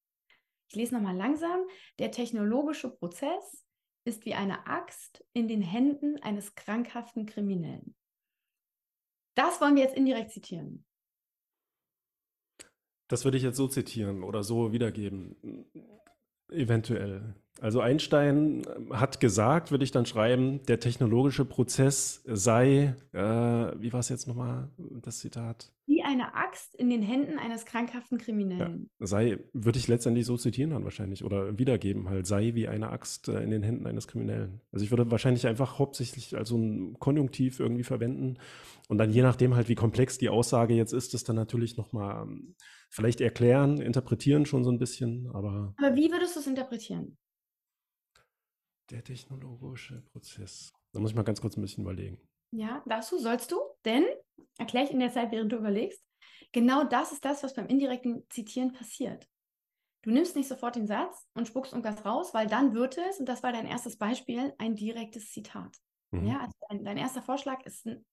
[0.68, 1.62] Ich lese nochmal langsam.
[2.00, 3.66] Der technologische Prozess
[4.06, 7.96] ist wie eine Axt in den Händen eines krankhaften Kriminellen.
[9.36, 10.86] Das wollen wir jetzt indirekt zitieren.
[13.08, 15.66] Das würde ich jetzt so zitieren oder so wiedergeben.
[16.52, 17.36] Eventuell.
[17.62, 23.94] Also Einstein ähm, hat gesagt, würde ich dann schreiben, der technologische Prozess sei, äh, wie
[23.94, 24.70] war es jetzt nochmal,
[25.04, 25.72] das Zitat?
[25.86, 28.90] Wie eine Axt in den Händen eines krankhaften Kriminellen.
[29.00, 32.90] Ja, sei, würde ich letztendlich so zitieren dann wahrscheinlich oder wiedergeben, halt, sei wie eine
[32.90, 34.62] Axt äh, in den Händen eines Kriminellen.
[34.72, 38.40] Also ich würde wahrscheinlich einfach hauptsächlich als so ein Konjunktiv irgendwie verwenden
[38.88, 42.24] und dann je nachdem halt, wie komplex die Aussage jetzt ist, das dann natürlich nochmal
[42.24, 42.56] ähm,
[42.92, 45.74] vielleicht erklären, interpretieren schon so ein bisschen, aber.
[45.78, 47.18] Aber wie würdest du es interpretieren?
[48.92, 50.74] Der technologische Prozess.
[50.92, 52.20] Da muss ich mal ganz kurz ein bisschen überlegen.
[52.52, 54.04] Ja, darfst du, sollst du, denn,
[54.58, 56.04] erkläre ich in der Zeit, während du überlegst,
[56.52, 59.30] genau das ist das, was beim indirekten Zitieren passiert.
[60.02, 63.30] Du nimmst nicht sofort den Satz und spuckst irgendwas raus, weil dann wird es, und
[63.30, 65.78] das war dein erstes Beispiel, ein direktes Zitat.
[66.10, 66.26] Mhm.
[66.26, 68.06] Ja, also dein, dein, erster Vorschlag ist ein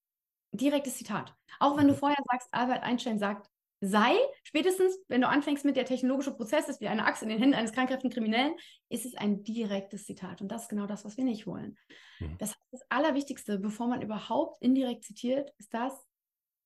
[0.53, 1.35] direktes Zitat.
[1.59, 1.99] Auch wenn du mhm.
[1.99, 6.81] vorher sagst, Albert Einstein sagt, sei, spätestens, wenn du anfängst mit der technologische Prozess ist
[6.81, 8.55] wie eine Axt in den Händen eines krankhaften Kriminellen,
[8.89, 10.41] ist es ein direktes Zitat.
[10.41, 11.77] Und das ist genau das, was wir nicht wollen.
[12.19, 12.37] Mhm.
[12.39, 15.93] Das, das Allerwichtigste, bevor man überhaupt indirekt zitiert, ist das,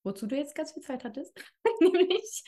[0.05, 1.38] wozu du jetzt ganz viel Zeit hattest,
[1.81, 2.44] nämlich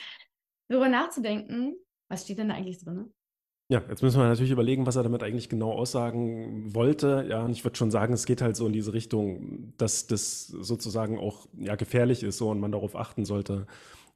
[0.69, 1.77] darüber nachzudenken,
[2.09, 3.13] was steht denn da eigentlich drin?
[3.69, 7.27] Ja, jetzt müssen wir natürlich überlegen, was er damit eigentlich genau aussagen wollte.
[7.29, 10.49] Ja, und ich würde schon sagen, es geht halt so in diese Richtung, dass das
[10.49, 13.67] sozusagen auch ja, gefährlich ist so und man darauf achten sollte,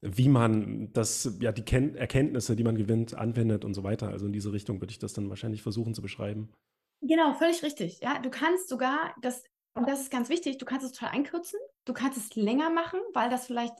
[0.01, 4.09] wie man das, ja, die Ken Erkenntnisse, die man gewinnt, anwendet und so weiter.
[4.09, 6.53] Also in diese Richtung würde ich das dann wahrscheinlich versuchen zu beschreiben.
[7.01, 8.01] Genau, völlig richtig.
[8.01, 9.43] Ja, du kannst sogar das,
[9.75, 13.01] und das ist ganz wichtig, du kannst es total einkürzen, du kannst es länger machen,
[13.13, 13.75] weil das vielleicht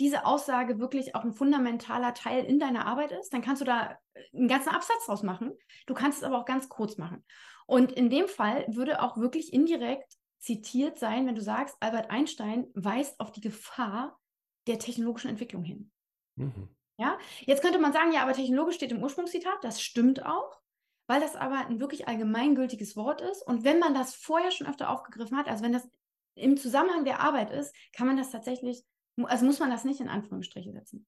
[0.00, 3.32] diese Aussage wirklich auch ein fundamentaler Teil in deiner Arbeit ist.
[3.32, 3.96] Dann kannst du da
[4.32, 5.52] einen ganzen Absatz draus machen.
[5.86, 7.24] Du kannst es aber auch ganz kurz machen.
[7.66, 12.66] Und in dem Fall würde auch wirklich indirekt zitiert sein, wenn du sagst, Albert Einstein
[12.74, 14.18] weist auf die Gefahr
[14.66, 15.90] der technologischen Entwicklung hin.
[16.36, 16.68] Mhm.
[16.98, 20.60] Ja, jetzt könnte man sagen, ja, aber technologisch steht im Ursprungszitat, das stimmt auch,
[21.08, 23.42] weil das aber ein wirklich allgemeingültiges Wort ist.
[23.42, 25.88] Und wenn man das vorher schon öfter aufgegriffen hat, also wenn das
[26.36, 28.84] im Zusammenhang der Arbeit ist, kann man das tatsächlich
[29.22, 31.06] also muss man das nicht in Anführungsstriche setzen.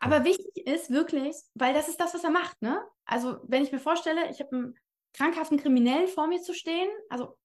[0.00, 2.82] Aber wichtig ist wirklich, weil das ist das, was er macht, ne?
[3.04, 4.78] Also, wenn ich mir vorstelle, ich habe einen
[5.12, 7.38] krankhaften Kriminellen vor mir zu stehen, also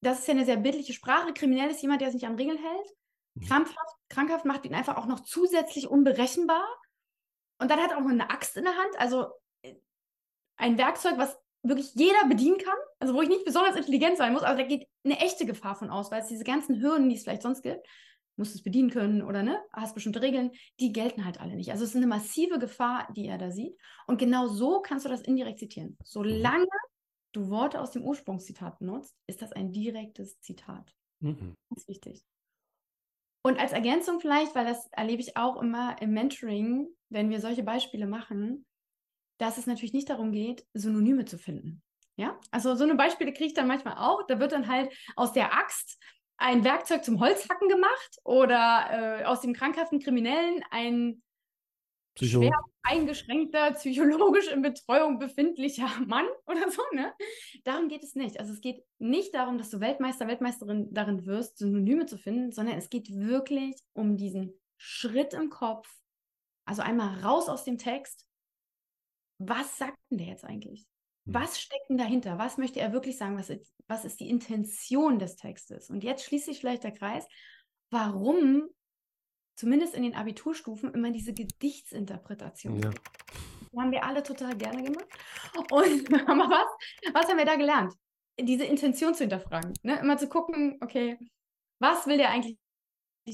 [0.00, 1.32] das ist ja eine sehr bildliche Sprache.
[1.32, 2.94] Kriminell ist jemand, der sich an Regeln hält.
[3.34, 3.46] Mhm.
[3.46, 6.64] Krankhaft, krankhaft macht ihn einfach auch noch zusätzlich unberechenbar.
[7.58, 9.26] Und dann hat er auch noch eine Axt in der Hand, also
[9.62, 9.74] äh,
[10.56, 14.42] ein Werkzeug, was wirklich jeder bedienen kann, also wo ich nicht besonders intelligent sein muss,
[14.42, 17.22] aber da geht eine echte Gefahr von aus, weil es diese ganzen Hürden, die es
[17.22, 17.86] vielleicht sonst gibt,
[18.36, 21.70] musst es bedienen können oder ne, hast bestimmte Regeln, die gelten halt alle nicht.
[21.70, 23.76] Also es ist eine massive Gefahr, die er da sieht.
[24.06, 25.96] Und genau so kannst du das indirekt zitieren.
[26.02, 26.66] Solange
[27.32, 30.94] du Worte aus dem Ursprungszitat benutzt, ist das ein direktes Zitat.
[31.20, 31.54] Mhm.
[31.68, 32.24] Ganz wichtig.
[33.42, 37.62] Und als Ergänzung vielleicht, weil das erlebe ich auch immer im Mentoring, wenn wir solche
[37.62, 38.64] Beispiele machen,
[39.38, 41.82] dass es natürlich nicht darum geht, Synonyme zu finden.
[42.16, 44.26] Ja, also so eine Beispiele kriege ich dann manchmal auch.
[44.26, 45.98] Da wird dann halt aus der Axt
[46.36, 51.22] ein Werkzeug zum Holzhacken gemacht oder äh, aus dem krankhaften Kriminellen ein
[52.14, 52.42] Psycho.
[52.42, 57.12] schwer eingeschränkter, psychologisch in Betreuung befindlicher Mann oder so, ne?
[57.64, 58.38] Darum geht es nicht.
[58.40, 62.76] Also es geht nicht darum, dass du Weltmeister, Weltmeisterin darin wirst, Synonyme zu finden, sondern
[62.76, 65.88] es geht wirklich um diesen Schritt im Kopf.
[66.64, 68.26] Also einmal raus aus dem Text.
[69.38, 70.86] Was sagt denn der jetzt eigentlich?
[71.26, 71.34] Hm.
[71.34, 72.38] Was steckt denn dahinter?
[72.38, 73.36] Was möchte er wirklich sagen?
[73.36, 75.90] Was ist, was ist die Intention des Textes?
[75.90, 77.26] Und jetzt schließt sich vielleicht der Kreis.
[77.90, 78.68] Warum
[79.56, 82.80] zumindest in den Abiturstufen, immer diese Gedichtsinterpretation.
[82.80, 82.90] Ja.
[83.72, 85.06] Die haben wir alle total gerne gemacht.
[85.70, 87.94] Und aber was, was haben wir da gelernt?
[88.38, 89.74] Diese Intention zu hinterfragen.
[89.82, 89.98] Ne?
[90.00, 91.18] Immer zu gucken, okay,
[91.80, 92.56] was will der eigentlich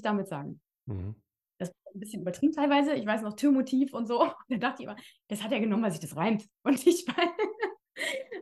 [0.02, 0.60] damit sagen?
[0.86, 1.14] Mhm.
[1.58, 2.94] Das ist ein bisschen übertrieben teilweise.
[2.94, 4.32] Ich weiß noch, Türmotiv und so.
[4.48, 4.96] Da dachte ich immer,
[5.28, 6.46] das hat er genommen, weil sich das reimt.
[6.62, 7.28] Und nicht, weil,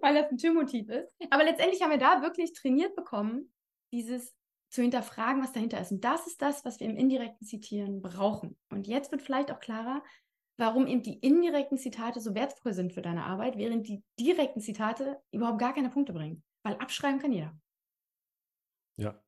[0.00, 1.10] weil das ein Türmotiv ist.
[1.30, 3.52] Aber letztendlich haben wir da wirklich trainiert bekommen,
[3.92, 4.34] dieses
[4.76, 5.90] zu hinterfragen, was dahinter ist.
[5.90, 8.58] Und das ist das, was wir im indirekten Zitieren brauchen.
[8.68, 10.04] Und jetzt wird vielleicht auch klarer,
[10.58, 15.18] warum eben die indirekten Zitate so wertvoll sind für deine Arbeit, während die direkten Zitate
[15.32, 16.44] überhaupt gar keine Punkte bringen.
[16.62, 17.58] Weil abschreiben kann jeder.
[18.98, 19.18] Ja,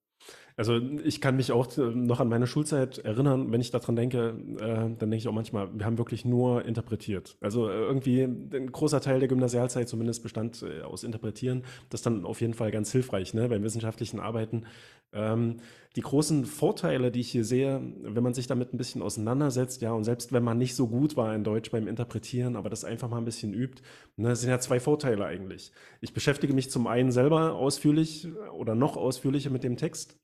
[0.59, 4.35] also ich kann mich auch äh, noch an meine Schulzeit erinnern, wenn ich daran denke,
[4.59, 7.37] äh, dann denke ich auch manchmal, wir haben wirklich nur interpretiert.
[7.40, 11.62] Also äh, irgendwie ein großer Teil der Gymnasialzeit zumindest bestand äh, aus Interpretieren.
[11.90, 14.64] Das ist dann auf jeden Fall ganz hilfreich ne, beim wissenschaftlichen Arbeiten.
[15.12, 15.59] Ähm,
[15.94, 19.92] die großen Vorteile, die ich hier sehe, wenn man sich damit ein bisschen auseinandersetzt, ja,
[19.92, 23.09] und selbst wenn man nicht so gut war in Deutsch beim Interpretieren, aber das einfach
[23.09, 23.81] mal ein bisschen übt,
[24.16, 25.71] ne, sind ja zwei Vorteile eigentlich.
[26.01, 30.18] Ich beschäftige mich zum einen selber ausführlich oder noch ausführlicher mit dem Text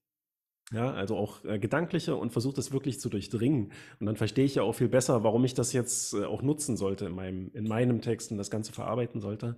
[0.75, 3.73] ja, also auch äh, gedankliche und versuche das wirklich zu durchdringen.
[4.01, 6.77] Und dann verstehe ich ja auch viel besser, warum ich das jetzt äh, auch nutzen
[6.77, 9.57] sollte in meinem, in meinem Text und das Ganze verarbeiten sollte.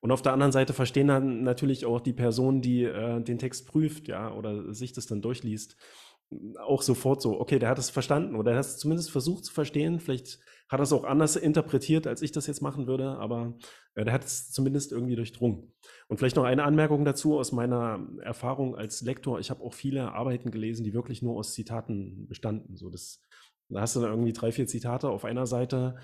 [0.00, 3.66] Und auf der anderen Seite verstehen dann natürlich auch die Person, die äh, den Text
[3.66, 5.76] prüft, ja, oder sich das dann durchliest,
[6.58, 9.52] auch sofort so, okay, der hat es verstanden oder er hat es zumindest versucht zu
[9.52, 10.00] verstehen.
[10.00, 13.54] Vielleicht hat er es auch anders interpretiert, als ich das jetzt machen würde, aber
[13.94, 15.72] äh, der hat es zumindest irgendwie durchdrungen.
[16.08, 19.38] Und vielleicht noch eine Anmerkung dazu aus meiner Erfahrung als Lektor.
[19.40, 22.76] Ich habe auch viele Arbeiten gelesen, die wirklich nur aus Zitaten bestanden.
[22.76, 23.20] So das,
[23.68, 25.96] da hast du dann irgendwie drei, vier Zitate auf einer Seite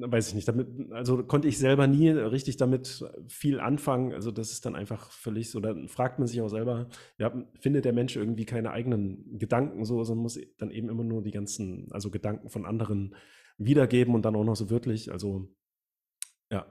[0.00, 4.12] weiß ich nicht, damit, also konnte ich selber nie richtig damit viel anfangen.
[4.12, 7.84] Also das ist dann einfach völlig so, dann fragt man sich auch selber, ja, findet
[7.84, 11.88] der Mensch irgendwie keine eigenen Gedanken so, sondern muss dann eben immer nur die ganzen,
[11.90, 13.14] also Gedanken von anderen
[13.58, 15.12] wiedergeben und dann auch noch so wörtlich.
[15.12, 15.48] Also
[16.50, 16.66] ja.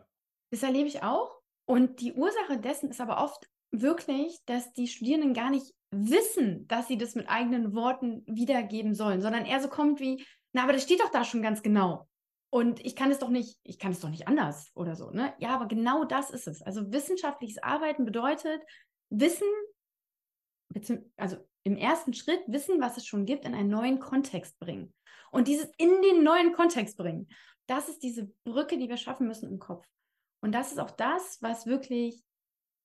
[0.52, 1.42] Das erlebe ich auch.
[1.68, 6.88] Und die Ursache dessen ist aber oft wirklich, dass die Studierenden gar nicht wissen, dass
[6.88, 10.84] sie das mit eigenen Worten wiedergeben sollen, sondern eher so kommt wie, na, aber das
[10.84, 12.08] steht doch da schon ganz genau.
[12.56, 15.12] Und ich kann es doch nicht, ich kann es doch nicht anders oder so.
[15.12, 15.34] Ne?
[15.40, 16.62] Ja, aber genau das ist es.
[16.62, 18.62] Also wissenschaftliches Arbeiten bedeutet
[19.10, 19.50] Wissen,
[21.18, 24.94] also im ersten Schritt Wissen, was es schon gibt, in einen neuen Kontext bringen.
[25.32, 27.28] Und dieses in den neuen Kontext bringen,
[27.68, 29.86] das ist diese Brücke, die wir schaffen müssen im Kopf.
[30.40, 32.24] Und das ist auch das, was wirklich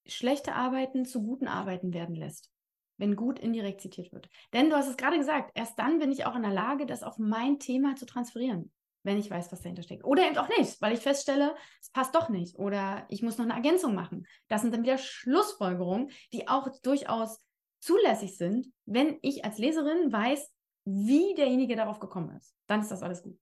[0.05, 2.51] schlechte Arbeiten zu guten Arbeiten werden lässt,
[2.97, 4.29] wenn gut indirekt zitiert wird.
[4.53, 7.05] Denn du hast es gerade gesagt, erst dann bin ich auch in der Lage, das
[7.05, 10.05] auf mein Thema zu transferieren wenn ich weiß, was dahinter steckt.
[10.05, 13.45] Oder eben auch nicht, weil ich feststelle, es passt doch nicht oder ich muss noch
[13.45, 14.27] eine Ergänzung machen.
[14.49, 17.39] Das sind dann wieder Schlussfolgerungen, die auch durchaus
[17.81, 20.51] zulässig sind, wenn ich als Leserin weiß,
[20.85, 22.55] wie derjenige darauf gekommen ist.
[22.67, 23.39] Dann ist das alles gut.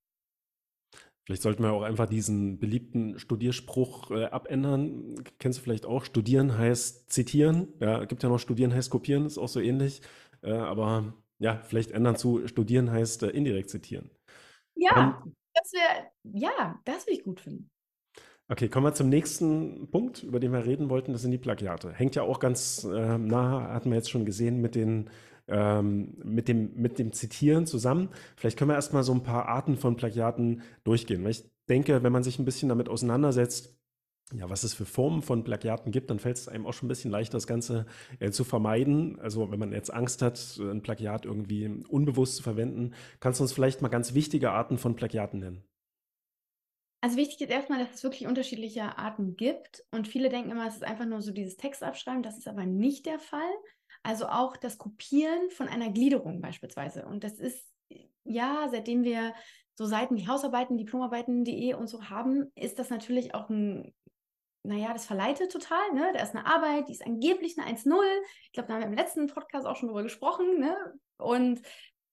[1.24, 5.14] Vielleicht sollten wir auch einfach diesen beliebten Studierspruch äh, abändern.
[5.38, 6.04] Kennst du vielleicht auch?
[6.04, 7.68] Studieren heißt zitieren.
[7.80, 10.00] Ja, gibt ja noch Studieren heißt kopieren, ist auch so ähnlich.
[10.40, 14.10] Äh, aber ja, vielleicht ändern zu Studieren heißt äh, indirekt zitieren.
[14.74, 17.70] Ja, um, das wäre, ja, das würde ich gut finden.
[18.50, 21.12] Okay, kommen wir zum nächsten Punkt, über den wir reden wollten.
[21.12, 21.92] Das sind die Plagiate.
[21.92, 25.10] Hängt ja auch ganz äh, nah, hatten wir jetzt schon gesehen, mit den
[25.48, 28.10] ähm, mit, dem, mit dem Zitieren zusammen.
[28.36, 31.24] Vielleicht können wir erstmal so ein paar Arten von Plagiaten durchgehen.
[31.24, 33.77] Weil ich denke, wenn man sich ein bisschen damit auseinandersetzt,
[34.34, 36.90] ja, was es für Formen von Plagiaten gibt, dann fällt es einem auch schon ein
[36.90, 37.86] bisschen leichter, das Ganze
[38.20, 39.18] äh, zu vermeiden.
[39.20, 43.52] Also wenn man jetzt Angst hat, ein Plagiat irgendwie unbewusst zu verwenden, kannst du uns
[43.52, 45.64] vielleicht mal ganz wichtige Arten von Plagiaten nennen?
[47.00, 50.74] Also wichtig ist erstmal, dass es wirklich unterschiedliche Arten gibt und viele denken immer, es
[50.74, 53.52] ist einfach nur so dieses Text abschreiben, das ist aber nicht der Fall.
[54.02, 57.06] Also auch das Kopieren von einer Gliederung beispielsweise.
[57.06, 57.66] Und das ist,
[58.24, 59.32] ja, seitdem wir
[59.74, 63.94] so Seiten wie Hausarbeiten, Diplomarbeiten.de und so haben, ist das natürlich auch ein
[64.62, 66.10] naja, das verleitet total, ne?
[66.14, 67.94] Da ist eine Arbeit, die ist angeblich eine 1-0.
[68.44, 70.76] Ich glaube, da haben wir im letzten Podcast auch schon drüber gesprochen, ne?
[71.16, 71.62] Und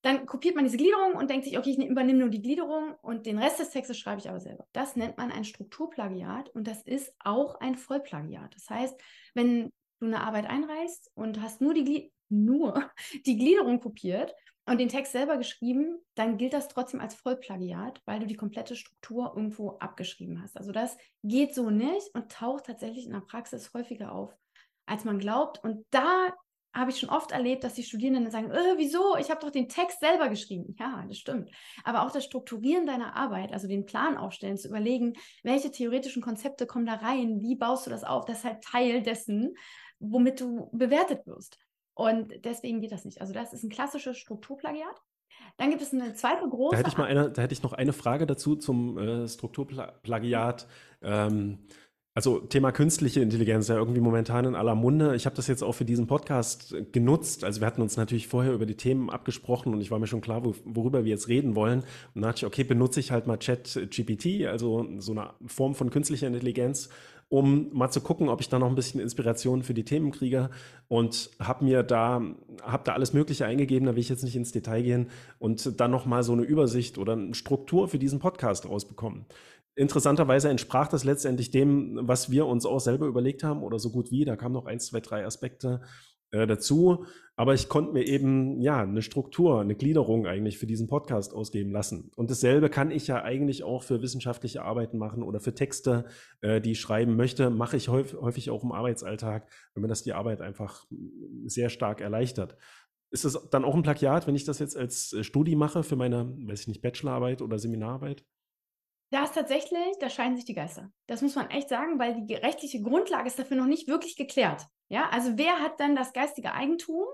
[0.05, 3.25] dann kopiert man diese Gliederung und denkt sich, okay, ich übernehme nur die Gliederung und
[3.25, 4.67] den Rest des Textes schreibe ich aber selber.
[4.71, 8.53] Das nennt man ein Strukturplagiat und das ist auch ein Vollplagiat.
[8.53, 9.01] Das heißt,
[9.33, 12.91] wenn du eine Arbeit einreichst und hast nur die, Gli nur
[13.25, 18.19] die Gliederung kopiert und den Text selber geschrieben, dann gilt das trotzdem als Vollplagiat, weil
[18.19, 20.57] du die komplette Struktur irgendwo abgeschrieben hast.
[20.57, 24.35] Also das geht so nicht und taucht tatsächlich in der Praxis häufiger auf,
[24.87, 25.63] als man glaubt.
[25.63, 26.33] Und da
[26.73, 29.15] habe ich schon oft erlebt, dass die Studierenden sagen, äh, wieso?
[29.17, 30.75] Ich habe doch den Text selber geschrieben.
[30.77, 31.49] Ja, das stimmt.
[31.83, 36.65] Aber auch das Strukturieren deiner Arbeit, also den Plan aufstellen, zu überlegen, welche theoretischen Konzepte
[36.65, 39.55] kommen da rein, wie baust du das auf, das ist halt Teil dessen,
[39.99, 41.57] womit du bewertet wirst.
[41.95, 43.21] Und deswegen geht das nicht.
[43.21, 45.01] Also das ist ein klassisches Strukturplagiat.
[45.57, 46.75] Dann gibt es eine zweite große.
[46.75, 50.67] Da hätte ich, mal eine, da hätte ich noch eine Frage dazu zum äh, Strukturplagiat.
[51.01, 51.59] Ähm,
[52.13, 55.17] also Thema künstliche Intelligenz ja irgendwie momentan in aller Munde.
[55.17, 57.43] Ich habe das jetzt auch für diesen Podcast genutzt.
[57.43, 60.21] Also wir hatten uns natürlich vorher über die Themen abgesprochen und ich war mir schon
[60.21, 61.79] klar, worüber wir jetzt reden wollen.
[61.79, 65.75] Und dann dachte ich, okay, benutze ich halt mal Chat GPT, also so eine Form
[65.75, 66.87] von künstlicher Intelligenz,
[67.29, 70.49] um mal zu gucken, ob ich da noch ein bisschen Inspiration für die Themen kriege
[70.87, 72.21] und habe mir da,
[72.61, 75.09] habe da alles Mögliche eingegeben, da will ich jetzt nicht ins Detail gehen
[75.39, 79.25] und dann noch mal so eine Übersicht oder eine Struktur für diesen Podcast rausbekommen.
[79.75, 84.09] Interessanterweise entsprach das letztendlich dem, was wir uns auch selber überlegt haben oder so gut
[84.09, 84.23] wie.
[84.23, 85.81] Da kamen noch eins, zwei, drei Aspekte
[86.35, 87.05] äh, dazu.
[87.37, 91.71] Aber ich konnte mir eben ja eine Struktur, eine Gliederung eigentlich für diesen Podcast ausgeben
[91.71, 92.11] lassen.
[92.15, 96.05] Und dasselbe kann ich ja eigentlich auch für wissenschaftliche Arbeiten machen oder für Texte,
[96.41, 100.03] äh, die ich schreiben möchte, mache ich häufig, häufig auch im Arbeitsalltag, wenn mir das
[100.03, 100.85] die Arbeit einfach
[101.45, 102.57] sehr stark erleichtert.
[103.11, 105.95] Ist das dann auch ein Plagiat, wenn ich das jetzt als äh, Studie mache für
[105.95, 108.23] meine, weiß ich nicht, Bachelorarbeit oder Seminararbeit?
[109.15, 110.91] Da ist tatsächlich, da scheiden sich die Geister.
[111.07, 114.65] Das muss man echt sagen, weil die rechtliche Grundlage ist dafür noch nicht wirklich geklärt.
[114.89, 117.05] Ja, also wer hat dann das geistige Eigentum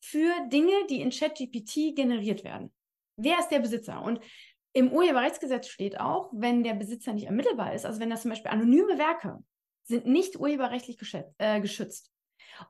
[0.00, 2.72] für Dinge, die in ChatGPT generiert werden?
[3.16, 4.00] Wer ist der Besitzer?
[4.00, 4.20] Und
[4.72, 8.52] im Urheberrechtsgesetz steht auch, wenn der Besitzer nicht ermittelbar ist, also wenn das zum Beispiel
[8.52, 9.42] anonyme Werke
[9.82, 10.96] sind nicht urheberrechtlich
[11.38, 12.12] äh, geschützt.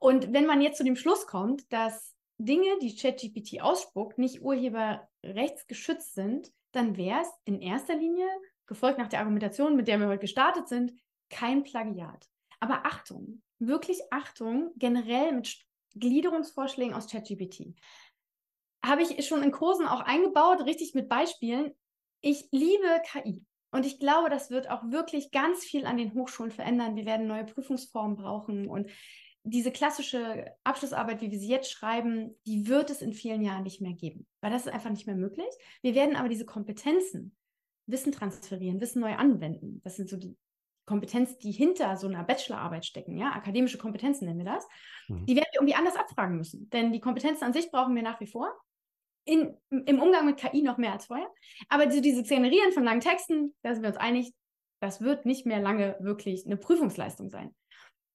[0.01, 6.15] Und wenn man jetzt zu dem Schluss kommt, dass Dinge, die ChatGPT ausspuckt, nicht urheberrechtsgeschützt
[6.15, 8.27] sind, dann wäre es in erster Linie
[8.69, 10.93] gefolgt nach der Argumentation, mit der wir heute gestartet sind,
[11.31, 12.29] kein Plagiat.
[12.61, 15.59] Aber Achtung, wirklich Achtung, generell mit
[15.95, 17.75] Gliederungsvorschlägen aus ChatGPT.
[18.85, 21.73] Habe ich schon in Kursen auch eingebaut, richtig mit Beispielen.
[22.21, 23.45] Ich liebe KI.
[23.71, 26.97] Und ich glaube, das wird auch wirklich ganz viel an den Hochschulen verändern.
[26.97, 28.69] Wir werden neue Prüfungsformen brauchen.
[28.69, 28.89] Und
[29.43, 33.81] diese klassische Abschlussarbeit, wie wir sie jetzt schreiben, die wird es in vielen Jahren nicht
[33.81, 35.49] mehr geben, weil das ist einfach nicht mehr möglich.
[35.83, 37.37] Wir werden aber diese Kompetenzen,
[37.89, 39.81] Wissen transferieren, Wissen neu anwenden.
[39.83, 40.37] Das sind so die
[40.87, 44.67] Kompetenzen, die hinter so einer Bachelorarbeit stecken, ja, akademische Kompetenzen nennen wir das.
[45.09, 45.27] Mhm.
[45.27, 46.71] Die werden wir irgendwie anders abfragen müssen.
[46.71, 48.53] Denn die Kompetenzen an sich brauchen wir nach wie vor.
[49.25, 51.29] In, Im Umgang mit KI noch mehr als vorher.
[51.69, 54.33] Aber so dieses Generieren von langen Texten, da sind wir uns einig,
[54.81, 57.55] das wird nicht mehr lange wirklich eine Prüfungsleistung sein.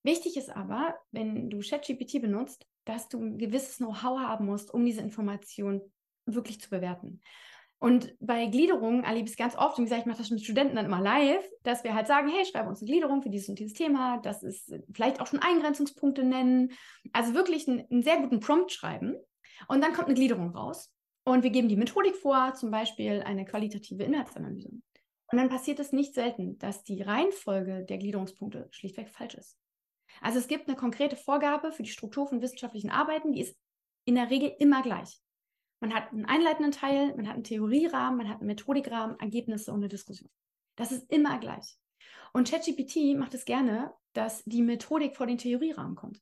[0.04, 4.86] Wichtig ist aber, wenn du ChatGPT benutzt, dass du ein gewisses Know-how haben musst, um
[4.86, 5.82] diese Information
[6.26, 7.22] wirklich zu bewerten.
[7.84, 10.36] Und bei Gliederungen erlebe ich es ganz oft, und wie gesagt, ich mache das schon
[10.36, 13.30] mit Studenten dann immer live, dass wir halt sagen, hey, schreibe uns eine Gliederung für
[13.30, 16.72] dieses und dieses Thema, das ist äh, vielleicht auch schon Eingrenzungspunkte nennen,
[17.12, 19.18] also wirklich einen, einen sehr guten Prompt schreiben.
[19.68, 20.94] Und dann kommt eine Gliederung raus.
[21.26, 24.70] Und wir geben die Methodik vor, zum Beispiel eine qualitative Inhaltsanalyse.
[24.70, 29.58] Und dann passiert es nicht selten, dass die Reihenfolge der Gliederungspunkte schlichtweg falsch ist.
[30.22, 33.58] Also es gibt eine konkrete Vorgabe für die Struktur von wissenschaftlichen Arbeiten, die ist
[34.06, 35.20] in der Regel immer gleich.
[35.84, 39.80] Man hat einen einleitenden Teil, man hat einen Theorierahmen, man hat einen Methodikrahmen, Ergebnisse und
[39.80, 40.30] eine Diskussion.
[40.78, 41.78] Das ist immer gleich.
[42.32, 46.22] Und ChatGPT macht es gerne, dass die Methodik vor den Theorierahmen kommt.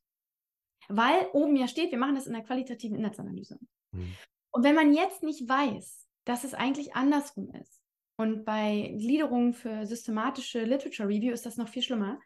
[0.88, 3.56] Weil oben ja steht, wir machen das in der qualitativen Inhaltsanalyse.
[3.92, 4.16] Mhm.
[4.50, 7.80] Und wenn man jetzt nicht weiß, dass es eigentlich andersrum ist,
[8.16, 12.18] und bei Gliederungen für systematische Literature Review ist das noch viel schlimmer,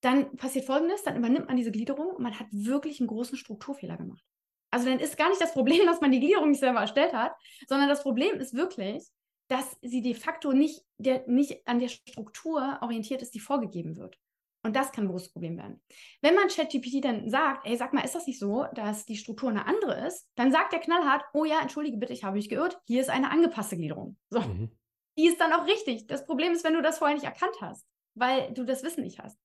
[0.00, 3.96] dann passiert Folgendes, dann übernimmt man diese Gliederung und man hat wirklich einen großen Strukturfehler
[3.96, 4.24] gemacht.
[4.70, 7.34] Also dann ist gar nicht das Problem, dass man die Gliederung nicht selber erstellt hat,
[7.68, 9.04] sondern das Problem ist wirklich,
[9.48, 14.18] dass sie de facto nicht, der, nicht an der Struktur orientiert ist, die vorgegeben wird.
[14.66, 15.80] Und das kann ein großes Problem werden.
[16.22, 19.48] Wenn man ChatGPT dann sagt, ey, sag mal, ist das nicht so, dass die Struktur
[19.48, 20.28] eine andere ist?
[20.34, 23.30] Dann sagt der knallhart, oh ja, entschuldige bitte, ich habe mich geirrt, hier ist eine
[23.30, 24.16] angepasste Gliederung.
[24.28, 24.40] So.
[24.40, 24.72] Mhm.
[25.16, 26.08] Die ist dann auch richtig.
[26.08, 29.20] Das Problem ist, wenn du das vorher nicht erkannt hast, weil du das Wissen nicht
[29.20, 29.38] hast.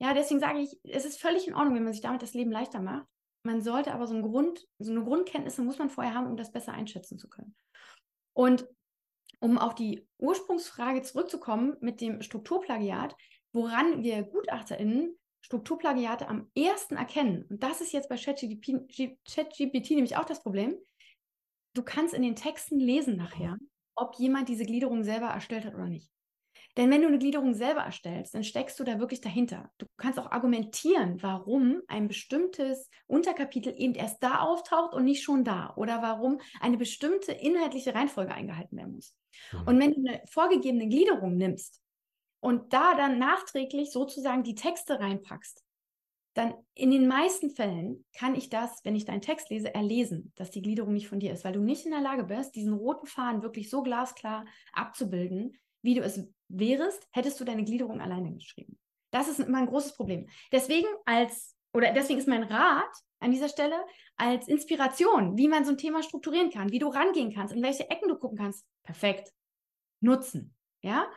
[0.00, 2.50] Ja, deswegen sage ich, es ist völlig in Ordnung, wenn man sich damit das Leben
[2.50, 3.06] leichter macht.
[3.44, 6.50] Man sollte aber so, ein Grund, so eine Grundkenntnisse muss man vorher haben, um das
[6.50, 7.54] besser einschätzen zu können.
[8.32, 8.66] Und
[9.38, 13.14] um auf die Ursprungsfrage zurückzukommen mit dem Strukturplagiat,
[13.52, 20.16] woran wir GutachterInnen Strukturplagiate am ersten erkennen, und das ist jetzt bei ChatGPT Chat nämlich
[20.16, 20.78] auch das Problem,
[21.74, 23.58] du kannst in den Texten lesen nachher,
[23.94, 26.13] ob jemand diese Gliederung selber erstellt hat oder nicht.
[26.76, 29.70] Denn wenn du eine Gliederung selber erstellst, dann steckst du da wirklich dahinter.
[29.78, 35.44] Du kannst auch argumentieren, warum ein bestimmtes Unterkapitel eben erst da auftaucht und nicht schon
[35.44, 35.72] da.
[35.76, 39.14] Oder warum eine bestimmte inhaltliche Reihenfolge eingehalten werden muss.
[39.52, 39.62] Mhm.
[39.66, 41.80] Und wenn du eine vorgegebene Gliederung nimmst
[42.40, 45.62] und da dann nachträglich sozusagen die Texte reinpackst,
[46.34, 50.50] dann in den meisten Fällen kann ich das, wenn ich deinen Text lese, erlesen, dass
[50.50, 53.06] die Gliederung nicht von dir ist, weil du nicht in der Lage bist, diesen roten
[53.06, 58.78] Faden wirklich so glasklar abzubilden, wie du es wärest, hättest du deine Gliederung alleine geschrieben.
[59.10, 60.28] Das ist immer ein großes Problem.
[60.52, 63.84] Deswegen als, oder deswegen ist mein Rat an dieser Stelle
[64.16, 67.88] als Inspiration, wie man so ein Thema strukturieren kann, wie du rangehen kannst, in welche
[67.90, 68.66] Ecken du gucken kannst.
[68.82, 69.32] Perfekt.
[70.00, 70.54] Nutzen.
[70.82, 71.10] Ja?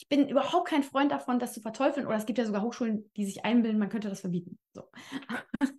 [0.00, 2.06] Ich bin überhaupt kein Freund davon, das zu verteufeln.
[2.06, 4.58] Oder es gibt ja sogar Hochschulen, die sich einbilden, man könnte das verbieten.
[4.72, 4.84] So.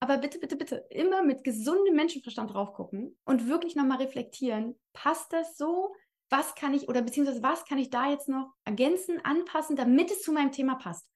[0.00, 4.78] Aber bitte, bitte, bitte immer mit gesundem Menschenverstand drauf gucken und wirklich nochmal reflektieren.
[4.92, 5.94] Passt das so?
[6.36, 10.22] Was kann ich oder beziehungsweise was kann ich da jetzt noch ergänzen, anpassen, damit es
[10.22, 11.08] zu meinem Thema passt.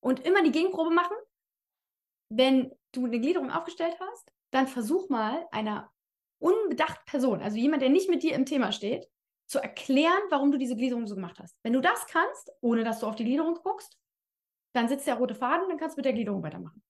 [0.00, 1.16] Und immer die Gegenprobe machen.
[2.28, 5.90] Wenn du eine Gliederung aufgestellt hast, dann versuch mal einer
[6.38, 9.08] unbedachten Person, also jemand, der nicht mit dir im Thema steht,
[9.46, 11.58] zu erklären, warum du diese Gliederung so gemacht hast.
[11.62, 13.96] Wenn du das kannst, ohne dass du auf die Gliederung guckst,
[14.74, 16.83] dann sitzt der rote Faden, dann kannst du mit der Gliederung weitermachen.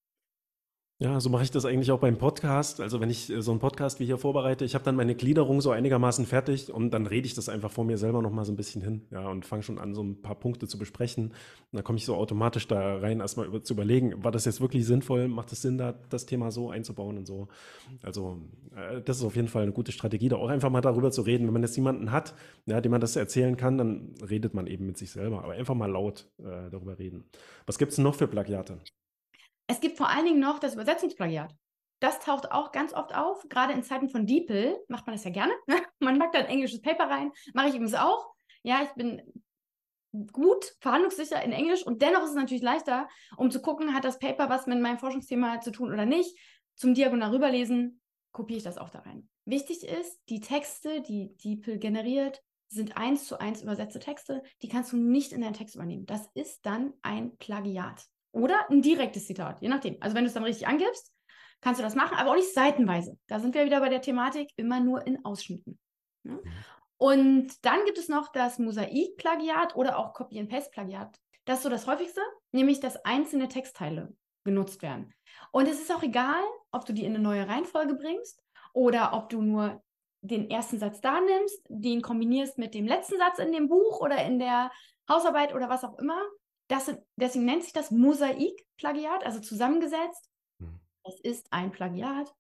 [1.00, 2.80] Ja, so mache ich das eigentlich auch beim Podcast.
[2.80, 5.60] Also wenn ich äh, so einen Podcast wie hier vorbereite, ich habe dann meine Gliederung
[5.60, 8.56] so einigermaßen fertig und dann rede ich das einfach vor mir selber nochmal so ein
[8.56, 11.30] bisschen hin, ja, und fange schon an, so ein paar Punkte zu besprechen.
[11.30, 11.34] Und
[11.72, 14.86] dann komme ich so automatisch da rein, erstmal über, zu überlegen, war das jetzt wirklich
[14.86, 15.26] sinnvoll?
[15.26, 17.48] Macht es Sinn, da das Thema so einzubauen und so?
[18.04, 18.38] Also
[18.76, 21.22] äh, das ist auf jeden Fall eine gute Strategie, da auch einfach mal darüber zu
[21.22, 21.46] reden.
[21.46, 22.34] Wenn man jetzt jemanden hat,
[22.66, 25.42] ja, dem man das erzählen kann, dann redet man eben mit sich selber.
[25.42, 27.24] Aber einfach mal laut äh, darüber reden.
[27.66, 28.78] Was gibt es noch für Plagiate?
[29.66, 31.54] Es gibt vor allen Dingen noch das Übersetzungsplagiat.
[32.00, 33.46] Das taucht auch ganz oft auf.
[33.48, 35.52] Gerade in Zeiten von DeepL macht man das ja gerne.
[36.00, 37.32] man packt da ein englisches Paper rein.
[37.54, 38.34] Mache ich übrigens auch.
[38.62, 39.22] Ja, ich bin
[40.32, 44.18] gut, verhandlungssicher in Englisch und dennoch ist es natürlich leichter, um zu gucken, hat das
[44.18, 46.38] Paper was mit meinem Forschungsthema zu tun oder nicht.
[46.76, 48.00] Zum Diagonal rüberlesen
[48.32, 49.28] kopiere ich das auch da rein.
[49.44, 54.42] Wichtig ist, die Texte, die DeepL generiert, sind eins zu eins übersetzte Texte.
[54.62, 56.06] Die kannst du nicht in deinen Text übernehmen.
[56.06, 58.04] Das ist dann ein Plagiat.
[58.34, 59.96] Oder ein direktes Zitat, je nachdem.
[60.00, 61.12] Also wenn du es dann richtig angibst,
[61.60, 63.16] kannst du das machen, aber auch nicht seitenweise.
[63.28, 65.78] Da sind wir wieder bei der Thematik, immer nur in Ausschnitten.
[66.24, 66.32] Ja?
[66.32, 66.40] Mhm.
[66.96, 71.18] Und dann gibt es noch das Mosaik-Plagiat oder auch Copy-and-Paste-Plagiat.
[71.44, 72.20] Das ist so das häufigste,
[72.52, 75.12] nämlich dass einzelne Textteile genutzt werden.
[75.50, 78.42] Und es ist auch egal, ob du die in eine neue Reihenfolge bringst
[78.72, 79.82] oder ob du nur
[80.22, 84.24] den ersten Satz da nimmst, den kombinierst mit dem letzten Satz in dem Buch oder
[84.24, 84.70] in der
[85.08, 86.20] Hausarbeit oder was auch immer.
[86.68, 90.30] Das, deswegen nennt sich das Mosaik-Plagiat, also zusammengesetzt.
[90.58, 90.80] Mhm.
[91.04, 92.34] Es ist ein Plagiat.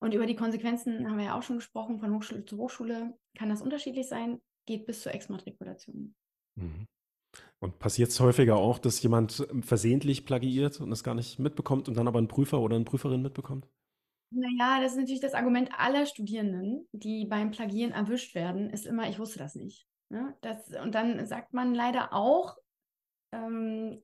[0.00, 3.48] Und über die Konsequenzen haben wir ja auch schon gesprochen, von Hochschule zu Hochschule kann
[3.48, 6.14] das unterschiedlich sein, geht bis zur Exmatrikulation.
[6.56, 6.86] Mhm.
[7.60, 11.96] Und passiert es häufiger auch, dass jemand versehentlich plagiiert und es gar nicht mitbekommt und
[11.96, 13.66] dann aber ein Prüfer oder eine Prüferin mitbekommt?
[14.30, 19.08] Naja, das ist natürlich das Argument aller Studierenden, die beim Plagieren erwischt werden, ist immer,
[19.08, 19.88] ich wusste das nicht.
[20.10, 20.36] Ne?
[20.42, 22.56] Das, und dann sagt man leider auch,
[23.32, 24.02] ähm,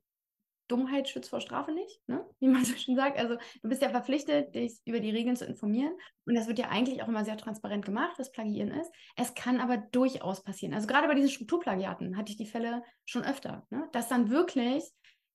[0.68, 2.26] Dummheit schützt vor Strafe nicht, ne?
[2.40, 3.18] wie man so schön sagt.
[3.18, 5.92] Also du bist ja verpflichtet, dich über die Regeln zu informieren.
[6.26, 8.90] Und das wird ja eigentlich auch immer sehr transparent gemacht, was Plagiieren ist.
[9.16, 10.74] Es kann aber durchaus passieren.
[10.74, 13.88] Also gerade bei diesen Strukturplagiaten hatte ich die Fälle schon öfter, ne?
[13.92, 14.84] dass dann wirklich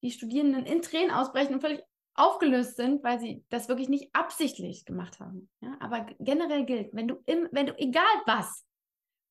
[0.01, 1.83] die Studierenden in Tränen ausbrechen und völlig
[2.15, 5.49] aufgelöst sind, weil sie das wirklich nicht absichtlich gemacht haben.
[5.61, 5.77] Ja?
[5.79, 8.65] Aber generell gilt, wenn du, im, wenn du egal was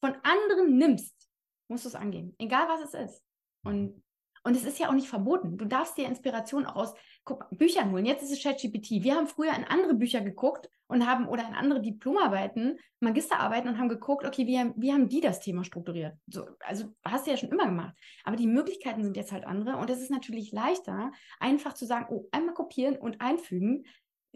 [0.01, 1.29] von anderen nimmst,
[1.69, 2.35] musst du es angehen.
[2.39, 3.25] Egal was es ist.
[3.65, 4.03] Und
[4.49, 5.59] und es ist ja auch nicht verboten.
[5.59, 6.95] Du darfst dir Inspiration auch aus
[7.25, 8.07] guck, Büchern holen.
[8.07, 9.03] Jetzt ist es ChatGPT.
[9.03, 13.79] Wir haben früher in andere Bücher geguckt und haben oder in andere Diplomarbeiten, Magisterarbeiten und
[13.79, 16.15] haben geguckt, okay, wie haben, wie haben die das Thema strukturiert?
[16.29, 17.95] So, also hast du ja schon immer gemacht.
[18.25, 22.07] Aber die Möglichkeiten sind jetzt halt andere und es ist natürlich leichter, einfach zu sagen,
[22.09, 23.85] oh, einmal kopieren und einfügen.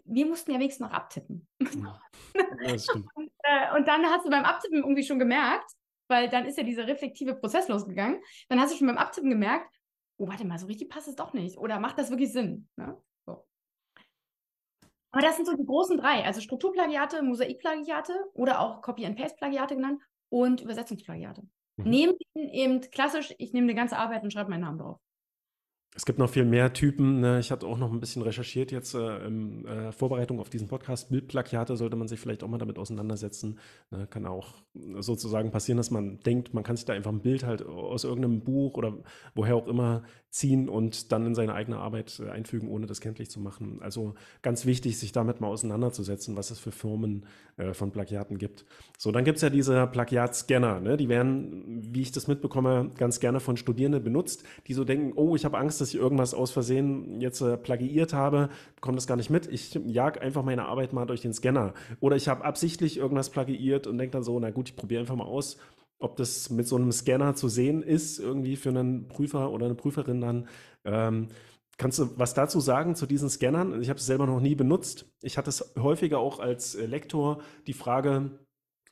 [0.05, 1.47] wir mussten ja wenigstens noch abtippen.
[2.61, 3.07] Ja, stimmt.
[3.15, 5.71] und, äh, und dann hast du beim Abtippen irgendwie schon gemerkt,
[6.07, 9.73] weil dann ist ja dieser reflektive Prozess losgegangen, dann hast du schon beim Abtippen gemerkt,
[10.17, 11.57] oh, warte mal, so richtig passt es doch nicht.
[11.57, 12.67] Oder macht das wirklich Sinn?
[12.75, 12.97] Ne?
[13.25, 13.45] So.
[15.11, 20.61] Aber das sind so die großen drei, also Strukturplagiate, Mosaikplagiate oder auch Copy-and-Paste-Plagiate genannt und
[20.61, 21.43] Übersetzungsplagiate.
[21.77, 21.89] Mhm.
[21.89, 24.99] Neben eben klassisch, ich nehme eine ganze Arbeit und schreibe meinen Namen drauf.
[25.95, 27.19] Es gibt noch viel mehr Typen.
[27.19, 27.39] Ne?
[27.39, 31.09] Ich hatte auch noch ein bisschen recherchiert jetzt äh, in äh, Vorbereitung auf diesen Podcast.
[31.09, 33.59] Bildplagiate sollte man sich vielleicht auch mal damit auseinandersetzen.
[33.91, 34.07] Ne?
[34.07, 34.55] Kann auch
[34.99, 38.41] sozusagen passieren, dass man denkt, man kann sich da einfach ein Bild halt aus irgendeinem
[38.41, 38.93] Buch oder
[39.35, 43.29] woher auch immer ziehen und dann in seine eigene Arbeit äh, einfügen, ohne das kenntlich
[43.29, 43.77] zu machen.
[43.81, 47.27] Also ganz wichtig, sich damit mal auseinanderzusetzen, was es für Firmen
[47.57, 48.65] äh, von Plagiaten gibt.
[48.97, 50.79] So, dann gibt es ja diese Plagiatscanner.
[50.79, 50.97] Ne?
[50.97, 55.35] Die werden, wie ich das mitbekomme, ganz gerne von Studierenden benutzt, die so denken, oh,
[55.35, 59.17] ich habe Angst, dass ich irgendwas aus Versehen jetzt äh, plagiiert habe, bekomme das gar
[59.17, 59.47] nicht mit.
[59.47, 61.73] Ich jag einfach meine Arbeit mal durch den Scanner.
[61.99, 65.17] Oder ich habe absichtlich irgendwas plagiiert und denke dann so, na gut, ich probiere einfach
[65.17, 65.57] mal aus,
[65.99, 69.75] ob das mit so einem Scanner zu sehen ist, irgendwie für einen Prüfer oder eine
[69.75, 70.47] Prüferin dann.
[70.85, 71.27] Ähm,
[71.77, 73.81] Kannst du was dazu sagen zu diesen Scannern?
[73.81, 75.07] Ich habe es selber noch nie benutzt.
[75.21, 78.31] Ich hatte es häufiger auch als äh, Lektor die Frage,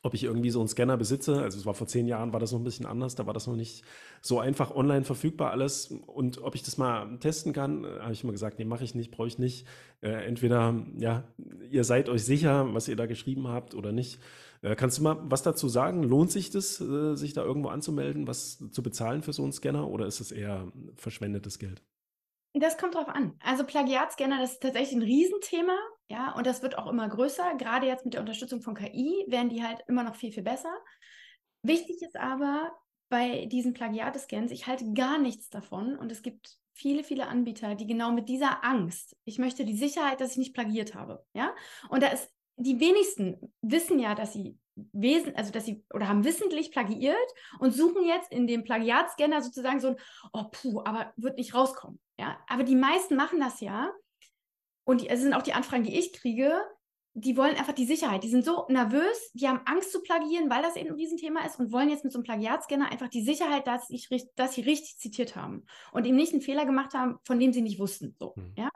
[0.02, 1.40] ob ich irgendwie so einen Scanner besitze.
[1.40, 3.46] Also es war vor zehn Jahren, war das noch ein bisschen anders, da war das
[3.46, 3.84] noch nicht
[4.20, 5.86] so einfach online verfügbar alles.
[6.06, 8.94] Und ob ich das mal testen kann, äh, habe ich immer gesagt, nee, mache ich
[8.94, 9.66] nicht, brauche ich nicht.
[10.00, 11.24] Äh, entweder, ja,
[11.70, 14.18] ihr seid euch sicher, was ihr da geschrieben habt oder nicht.
[14.62, 16.02] Äh, kannst du mal was dazu sagen?
[16.02, 19.88] Lohnt sich das, äh, sich da irgendwo anzumelden, was zu bezahlen für so einen Scanner
[19.88, 21.82] oder ist es eher verschwendetes Geld?
[22.54, 23.34] Das kommt drauf an.
[23.40, 25.76] Also Plagiatscanner, das ist tatsächlich ein Riesenthema,
[26.12, 27.54] ja, und das wird auch immer größer.
[27.56, 30.72] Gerade jetzt mit der Unterstützung von KI werden die halt immer noch viel, viel besser.
[31.62, 32.70] Wichtig ist aber
[33.08, 37.86] bei diesen Plagiatscans, ich halte gar nichts davon und es gibt viele, viele Anbieter, die
[37.86, 41.54] genau mit dieser Angst, ich möchte die Sicherheit, dass ich nicht plagiert habe, ja,
[41.88, 44.58] und da ist die wenigsten wissen ja, dass sie
[44.92, 47.16] wesen, also dass sie oder haben wissentlich plagiiert
[47.58, 49.96] und suchen jetzt in dem Plagiatscanner sozusagen so ein,
[50.32, 52.00] oh puh, aber wird nicht rauskommen.
[52.18, 53.90] Ja, aber die meisten machen das ja.
[54.84, 56.60] Und es sind auch die Anfragen, die ich kriege,
[57.14, 58.24] die wollen einfach die Sicherheit.
[58.24, 61.58] Die sind so nervös, die haben Angst zu plagieren, weil das eben ein Riesenthema ist
[61.58, 64.98] und wollen jetzt mit so einem Plagiatscanner einfach die Sicherheit, dass, ich, dass sie richtig
[64.98, 68.16] zitiert haben und eben nicht einen Fehler gemacht haben, von dem sie nicht wussten.
[68.18, 68.54] So, mhm.
[68.56, 68.70] ja.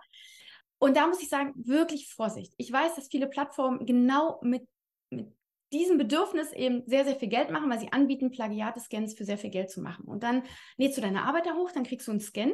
[0.78, 2.52] Und da muss ich sagen, wirklich Vorsicht.
[2.58, 4.68] Ich weiß, dass viele Plattformen genau mit,
[5.08, 5.34] mit
[5.72, 9.50] diesem Bedürfnis eben sehr, sehr viel Geld machen, weil sie anbieten, Plagiate-Scans für sehr viel
[9.50, 10.04] Geld zu machen.
[10.04, 10.42] Und dann
[10.76, 12.52] lädst du deine Arbeit da hoch, dann kriegst du einen Scan,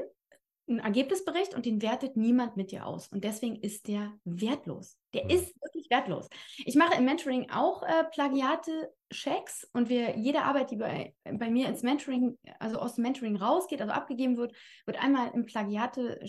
[0.73, 3.09] einen Ergebnisbericht und den wertet niemand mit dir aus.
[3.09, 4.99] Und deswegen ist der wertlos.
[5.15, 6.29] Der ist wirklich wertlos.
[6.65, 11.69] Ich mache im Mentoring auch äh, Plagiate-Checks und wir, jede Arbeit, die bei, bei mir
[11.69, 14.55] ins Mentoring, also aus dem Mentoring rausgeht, also abgegeben wird,
[14.87, 16.21] wird einmal im Plagiate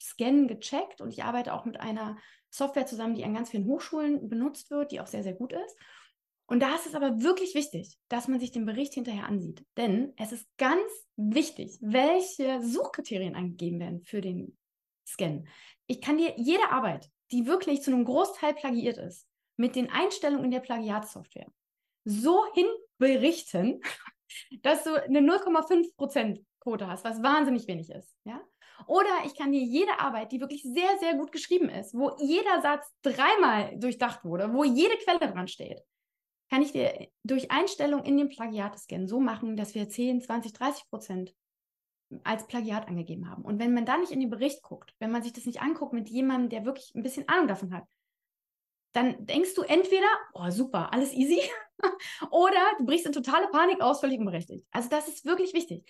[0.00, 2.16] Scan gecheckt und ich arbeite auch mit einer
[2.48, 5.76] Software zusammen, die an ganz vielen Hochschulen benutzt wird, die auch sehr, sehr gut ist.
[6.50, 9.64] Und da ist es aber wirklich wichtig, dass man sich den Bericht hinterher ansieht.
[9.76, 10.82] Denn es ist ganz
[11.14, 14.58] wichtig, welche Suchkriterien angegeben werden für den
[15.06, 15.44] Scan.
[15.86, 20.46] Ich kann dir jede Arbeit, die wirklich zu einem Großteil plagiiert ist, mit den Einstellungen
[20.46, 21.46] in der Plagiatsoftware
[22.04, 23.80] so hinberichten,
[24.62, 28.16] dass du eine 0,5% Quote hast, was wahnsinnig wenig ist.
[28.24, 28.40] Ja?
[28.88, 32.60] Oder ich kann dir jede Arbeit, die wirklich sehr, sehr gut geschrieben ist, wo jeder
[32.60, 35.80] Satz dreimal durchdacht wurde, wo jede Quelle dran steht,
[36.50, 40.90] kann ich dir durch Einstellung in den Plagiat-Scan so machen, dass wir 10, 20, 30
[40.90, 41.34] Prozent
[42.24, 43.44] als Plagiat angegeben haben.
[43.44, 45.92] Und wenn man da nicht in den Bericht guckt, wenn man sich das nicht anguckt
[45.92, 47.84] mit jemandem, der wirklich ein bisschen Ahnung davon hat,
[48.92, 51.40] dann denkst du entweder, oh super, alles easy,
[52.32, 54.66] oder du brichst in totale Panik aus, völlig unberechtigt.
[54.72, 55.88] Also das ist wirklich wichtig.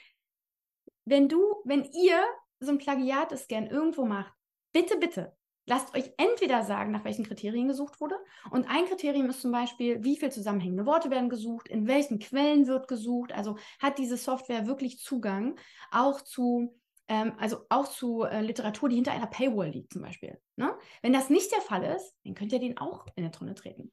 [1.06, 2.22] Wenn du, wenn ihr
[2.60, 4.34] so ein Plagiat-Scan irgendwo macht,
[4.72, 5.34] bitte, bitte,
[5.70, 8.16] lasst euch entweder sagen, nach welchen Kriterien gesucht wurde.
[8.50, 12.66] Und ein Kriterium ist zum Beispiel, wie viele zusammenhängende Worte werden gesucht, in welchen Quellen
[12.66, 13.32] wird gesucht.
[13.32, 15.56] Also hat diese Software wirklich Zugang
[15.92, 20.40] auch zu, ähm, also auch zu äh, Literatur, die hinter einer Paywall liegt zum Beispiel.
[20.56, 20.76] Ne?
[21.02, 23.92] Wenn das nicht der Fall ist, dann könnt ihr den auch in der Tonne treten.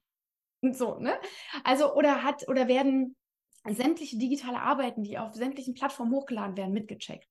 [0.60, 1.16] Und so, ne?
[1.62, 3.14] Also, oder hat, oder werden
[3.64, 7.28] sämtliche digitale Arbeiten, die auf sämtlichen Plattformen hochgeladen werden, mitgecheckt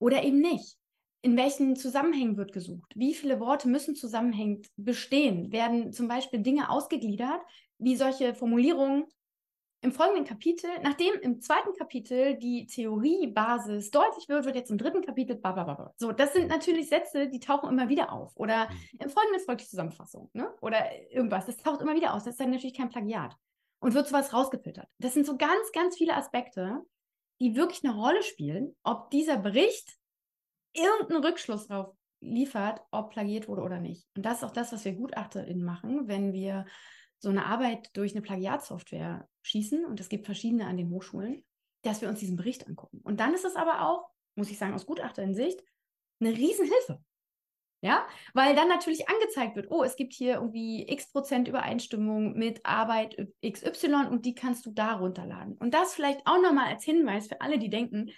[0.00, 0.76] oder eben nicht.
[1.22, 2.92] In welchen Zusammenhängen wird gesucht?
[2.94, 5.50] Wie viele Worte müssen zusammenhängend bestehen?
[5.50, 7.40] Werden zum Beispiel Dinge ausgegliedert,
[7.78, 9.06] wie solche Formulierungen
[9.82, 15.02] im folgenden Kapitel, nachdem im zweiten Kapitel die Theoriebasis deutlich wird, wird jetzt im dritten
[15.02, 15.92] Kapitel blablabla.
[15.96, 18.32] So, das sind natürlich Sätze, die tauchen immer wieder auf.
[18.36, 19.00] Oder mhm.
[19.00, 20.52] im folgenden folgt die Zusammenfassung, ne?
[20.60, 21.46] Oder irgendwas.
[21.46, 22.24] Das taucht immer wieder auf.
[22.24, 23.36] Das ist dann natürlich kein Plagiat.
[23.78, 24.88] Und wird sowas rausgefiltert.
[24.98, 26.80] Das sind so ganz, ganz viele Aspekte,
[27.40, 29.98] die wirklich eine Rolle spielen, ob dieser Bericht
[30.76, 34.06] irgendeinen Rückschluss darauf liefert, ob plagiert wurde oder nicht.
[34.16, 36.66] Und das ist auch das, was wir GutachterInnen machen, wenn wir
[37.18, 41.44] so eine Arbeit durch eine Plagiatsoftware schießen, und es gibt verschiedene an den Hochschulen,
[41.82, 43.00] dass wir uns diesen Bericht angucken.
[43.02, 45.62] Und dann ist es aber auch, muss ich sagen, aus Gutachterin-Sicht,
[46.20, 47.02] eine Riesenhilfe.
[47.82, 52.64] Ja, weil dann natürlich angezeigt wird, oh, es gibt hier irgendwie x Prozent Übereinstimmung mit
[52.64, 55.56] Arbeit XY und die kannst du da runterladen.
[55.58, 58.10] Und das vielleicht auch nochmal als Hinweis für alle, die denken,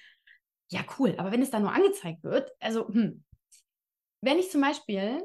[0.71, 3.25] ja, cool, aber wenn es da nur angezeigt wird, also, hm,
[4.21, 5.23] wenn ich zum Beispiel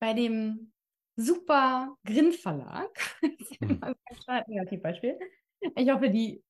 [0.00, 0.72] bei dem
[1.16, 2.90] super Grin Verlag,
[3.60, 3.80] hm.
[3.82, 5.18] ein Negativbeispiel,
[5.74, 6.42] ich hoffe, die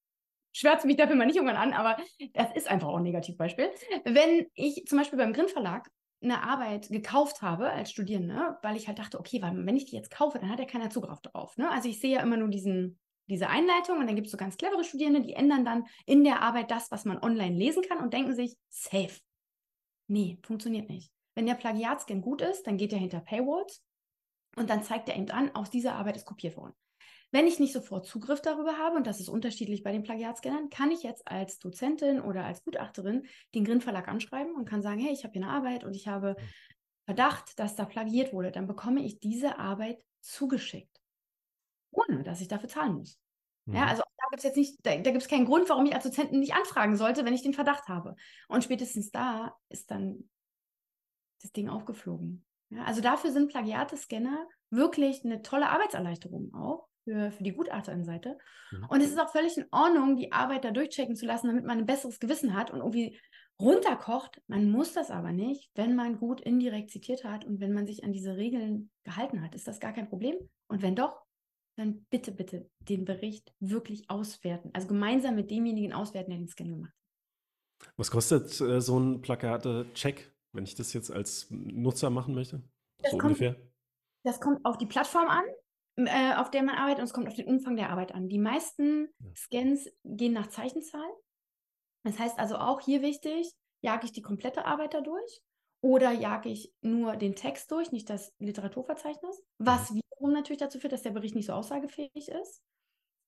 [0.53, 1.97] schwärzen mich dafür mal nicht irgendwann an, aber
[2.32, 3.70] das ist einfach auch ein Negativbeispiel.
[4.05, 5.91] Wenn ich zum Beispiel beim Grin Verlag
[6.22, 10.11] eine Arbeit gekauft habe als Studierende, weil ich halt dachte, okay, wenn ich die jetzt
[10.11, 11.57] kaufe, dann hat ja keiner Zugriff darauf.
[11.57, 11.70] Ne?
[11.70, 12.99] Also ich sehe ja immer nur diesen,
[13.29, 16.43] diese Einleitung und dann gibt es so ganz clevere Studierende, die ändern dann in der
[16.43, 19.20] Arbeit das, was man online lesen kann und denken sich, safe.
[20.09, 21.11] Nee, funktioniert nicht.
[21.35, 23.83] Wenn der Plagiatscan gut ist, dann geht er hinter Paywalls
[24.57, 26.74] und dann zeigt er eben an, aus dieser Arbeit ist kopiert worden.
[27.33, 30.93] Wenn ich nicht sofort Zugriff darüber habe, und das ist unterschiedlich bei den Plagiatscannern, kann
[30.93, 35.12] ich jetzt als Dozentin oder als Gutachterin den Grin Verlag anschreiben und kann sagen, hey,
[35.12, 36.37] ich habe hier eine Arbeit und ich habe
[37.05, 38.53] Verdacht, dass da plagiert wurde.
[38.53, 40.95] Dann bekomme ich diese Arbeit zugeschickt,
[41.91, 43.18] ohne dass ich dafür zahlen muss.
[43.66, 43.74] Mhm.
[43.74, 45.95] Ja, also da gibt es jetzt nicht, da, da gibt es keinen Grund, warum ich
[45.95, 48.16] als Dozentin nicht anfragen sollte, wenn ich den Verdacht habe.
[48.49, 50.28] Und spätestens da ist dann
[51.43, 52.45] das Ding aufgeflogen.
[52.70, 58.37] Ja, also dafür sind Plagiate-Scanner wirklich eine tolle Arbeitserleichterung auch für, für die Gutachterin-Seite.
[58.72, 58.87] Mhm.
[58.89, 61.78] Und es ist auch völlig in Ordnung, die Arbeit da durchchecken zu lassen, damit man
[61.78, 63.18] ein besseres Gewissen hat und irgendwie
[63.61, 64.43] runterkocht.
[64.49, 68.05] Man muss das aber nicht, wenn man gut indirekt zitiert hat und wenn man sich
[68.05, 69.55] an diese Regeln gehalten hat.
[69.55, 70.37] Ist das gar kein Problem?
[70.66, 71.22] Und wenn doch,
[71.77, 74.70] dann bitte, bitte den Bericht wirklich auswerten.
[74.72, 77.93] Also gemeinsam mit demjenigen auswerten, der den Scan gemacht hat.
[77.97, 82.62] Was kostet äh, so ein Plakate-Check, wenn ich das jetzt als Nutzer machen möchte?
[83.03, 83.57] Das so kommt, ungefähr?
[84.24, 85.45] Das kommt auf die Plattform an
[85.97, 88.29] äh, auf der man arbeitet und es kommt auf den Umfang der Arbeit an.
[88.29, 91.09] Die meisten Scans gehen nach Zeichenzahl.
[92.05, 93.53] Das heißt also auch hier wichtig,
[93.83, 95.43] jage ich die komplette Arbeit da durch
[95.83, 100.01] oder jage ich nur den Text durch, nicht das Literaturverzeichnis, was mhm.
[100.17, 102.62] Wiederum natürlich dazu führt, dass der Bericht nicht so aussagefähig ist,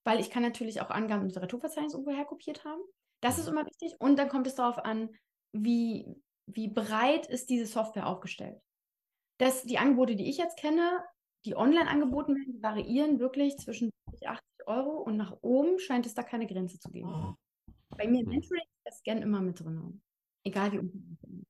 [0.05, 2.81] weil ich kann natürlich auch Angaben im Literaturverzeichnis irgendwo herkopiert haben.
[3.21, 3.59] Das ist mhm.
[3.59, 5.11] immer wichtig und dann kommt es darauf an,
[5.53, 6.07] wie,
[6.47, 8.61] wie breit ist diese Software aufgestellt.
[9.39, 11.05] Das, die Angebote, die ich jetzt kenne,
[11.45, 13.91] die online angeboten werden, variieren wirklich zwischen
[14.25, 17.09] 80 Euro und nach oben scheint es da keine Grenze zu geben.
[17.09, 17.35] Oh.
[17.97, 18.33] Bei mir im hm.
[18.33, 20.03] Mentoring ist der Scan immer mit drin.
[20.45, 21.48] Egal wie umfangreich.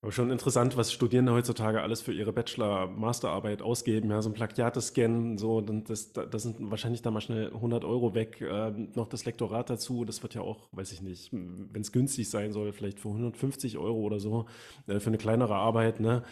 [0.00, 4.10] Aber schon interessant, was Studierende heutzutage alles für ihre Bachelor-Masterarbeit ausgeben.
[4.10, 8.40] Ja, so ein Plagiate-Scan, so, das, das sind wahrscheinlich da mal schnell 100 Euro weg.
[8.40, 12.30] Äh, noch das Lektorat dazu, das wird ja auch, weiß ich nicht, wenn es günstig
[12.30, 14.46] sein soll, vielleicht für 150 Euro oder so,
[14.86, 16.22] äh, für eine kleinere Arbeit, ne?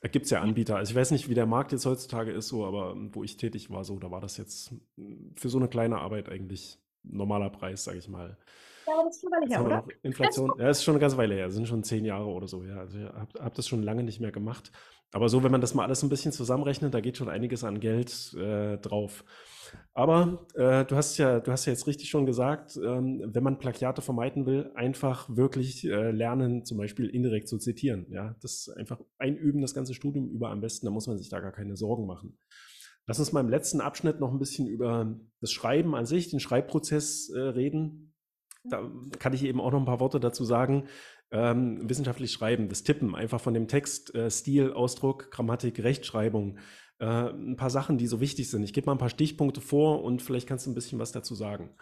[0.00, 0.76] Da gibt es ja Anbieter.
[0.76, 3.70] Also ich weiß nicht, wie der Markt jetzt heutzutage ist, so, aber wo ich tätig
[3.70, 4.74] war, so, da war das jetzt
[5.36, 8.36] für so eine kleine Arbeit eigentlich normaler Preis, sage ich mal.
[8.86, 9.84] Ja, aber das ist schon eine Weile her, oder?
[10.02, 11.46] Inflation, ja, ist schon eine ganze Weile her.
[11.46, 12.78] Das sind schon zehn Jahre oder so, ja.
[12.78, 14.72] Also ich habe hab das schon lange nicht mehr gemacht.
[15.12, 17.80] Aber so, wenn man das mal alles ein bisschen zusammenrechnet, da geht schon einiges an
[17.80, 19.24] Geld äh, drauf.
[19.94, 23.58] Aber äh, du hast ja, du hast ja jetzt richtig schon gesagt, ähm, wenn man
[23.58, 28.06] Plagiate vermeiden will, einfach wirklich äh, lernen, zum Beispiel indirekt zu zitieren.
[28.10, 31.40] Ja, das einfach einüben, das ganze Studium über am besten, da muss man sich da
[31.40, 32.38] gar keine Sorgen machen.
[33.06, 36.40] Lass uns mal im letzten Abschnitt noch ein bisschen über das Schreiben an sich, den
[36.40, 38.11] Schreibprozess äh, reden.
[38.64, 40.88] Da kann ich eben auch noch ein paar Worte dazu sagen.
[41.30, 46.58] Ähm, wissenschaftlich schreiben, das Tippen einfach von dem Text, äh, Stil, Ausdruck, Grammatik, Rechtschreibung,
[46.98, 48.62] äh, ein paar Sachen, die so wichtig sind.
[48.62, 51.34] Ich gebe mal ein paar Stichpunkte vor und vielleicht kannst du ein bisschen was dazu
[51.34, 51.74] sagen.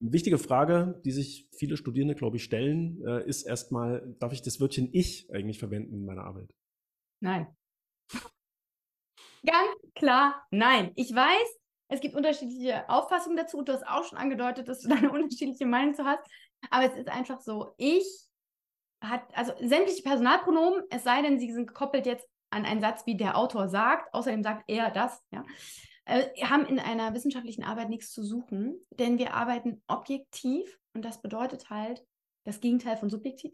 [0.00, 4.42] Eine wichtige Frage, die sich viele Studierende, glaube ich, stellen, äh, ist erstmal, darf ich
[4.42, 6.54] das Wörtchen ich eigentlich verwenden in meiner Arbeit?
[7.20, 7.46] Nein.
[9.46, 10.92] Ganz klar, nein.
[10.96, 11.59] Ich weiß,
[11.90, 13.62] es gibt unterschiedliche Auffassungen dazu.
[13.62, 16.22] Du hast auch schon angedeutet, dass du da eine unterschiedliche Meinung zu hast.
[16.70, 18.06] Aber es ist einfach so, ich
[19.02, 23.16] hat, also sämtliche Personalpronomen, es sei denn, sie sind gekoppelt jetzt an einen Satz wie
[23.16, 25.44] der Autor sagt, außerdem sagt er das, ja,
[26.04, 31.22] äh, haben in einer wissenschaftlichen Arbeit nichts zu suchen, denn wir arbeiten objektiv und das
[31.22, 32.04] bedeutet halt
[32.44, 33.52] das Gegenteil von subjektiv,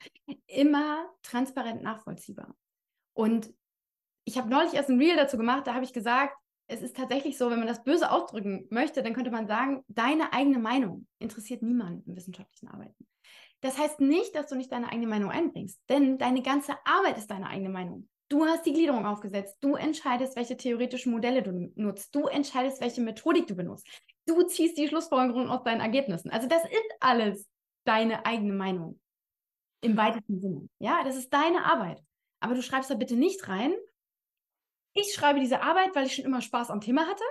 [0.46, 2.56] immer transparent nachvollziehbar.
[3.12, 3.52] Und
[4.24, 6.36] ich habe neulich erst ein Reel dazu gemacht, da habe ich gesagt,
[6.68, 10.32] es ist tatsächlich so, wenn man das böse ausdrücken möchte, dann könnte man sagen, deine
[10.32, 13.06] eigene Meinung interessiert niemanden in wissenschaftlichen Arbeiten.
[13.60, 17.30] Das heißt nicht, dass du nicht deine eigene Meinung einbringst, denn deine ganze Arbeit ist
[17.30, 18.08] deine eigene Meinung.
[18.28, 19.56] Du hast die Gliederung aufgesetzt.
[19.60, 22.12] Du entscheidest, welche theoretischen Modelle du nutzt.
[22.14, 23.86] Du entscheidest, welche Methodik du benutzt.
[24.26, 26.30] Du ziehst die Schlussfolgerungen aus deinen Ergebnissen.
[26.30, 27.46] Also das ist alles
[27.84, 29.00] deine eigene Meinung.
[29.80, 30.68] Im weitesten Sinne.
[30.80, 32.02] Ja, das ist deine Arbeit.
[32.40, 33.72] Aber du schreibst da bitte nicht rein,
[34.96, 37.24] ich schreibe diese Arbeit, weil ich schon immer Spaß am Thema hatte.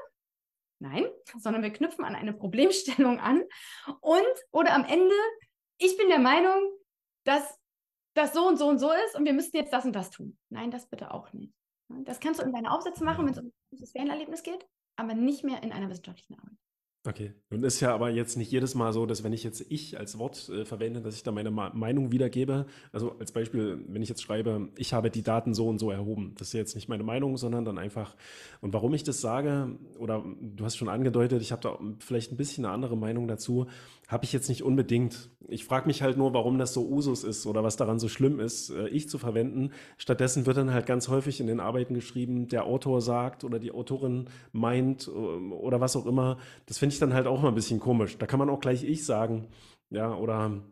[0.79, 1.07] Nein,
[1.37, 3.43] sondern wir knüpfen an eine Problemstellung an
[4.01, 5.15] und oder am Ende,
[5.77, 6.77] ich bin der Meinung,
[7.23, 7.59] dass
[8.13, 10.37] das so und so und so ist und wir müssten jetzt das und das tun.
[10.49, 11.53] Nein, das bitte auch nicht.
[11.87, 15.43] Das kannst du in deine Aufsätze machen, wenn es um das Lernerlebnis geht, aber nicht
[15.43, 16.57] mehr in einer wissenschaftlichen Arbeit.
[17.07, 17.33] Okay.
[17.51, 20.17] Und ist ja aber jetzt nicht jedes Mal so, dass wenn ich jetzt ich als
[20.17, 22.65] Wort äh, verwende, dass ich da meine Ma Meinung wiedergebe.
[22.91, 26.33] Also als Beispiel, wenn ich jetzt schreibe, ich habe die Daten so und so erhoben.
[26.37, 28.15] Das ist jetzt nicht meine Meinung, sondern dann einfach.
[28.61, 32.37] Und warum ich das sage, oder du hast schon angedeutet, ich habe da vielleicht ein
[32.37, 33.67] bisschen eine andere Meinung dazu,
[34.07, 35.29] habe ich jetzt nicht unbedingt.
[35.47, 38.39] Ich frage mich halt nur, warum das so Usus ist oder was daran so schlimm
[38.39, 39.71] ist, äh, ich zu verwenden.
[39.97, 43.71] Stattdessen wird dann halt ganz häufig in den Arbeiten geschrieben, der Autor sagt oder die
[43.71, 46.37] Autorin meint äh, oder was auch immer.
[46.65, 48.17] Das finde ich dann halt auch mal ein bisschen komisch.
[48.17, 49.49] Da kann man auch gleich ich sagen.
[49.89, 50.63] Ja, oder.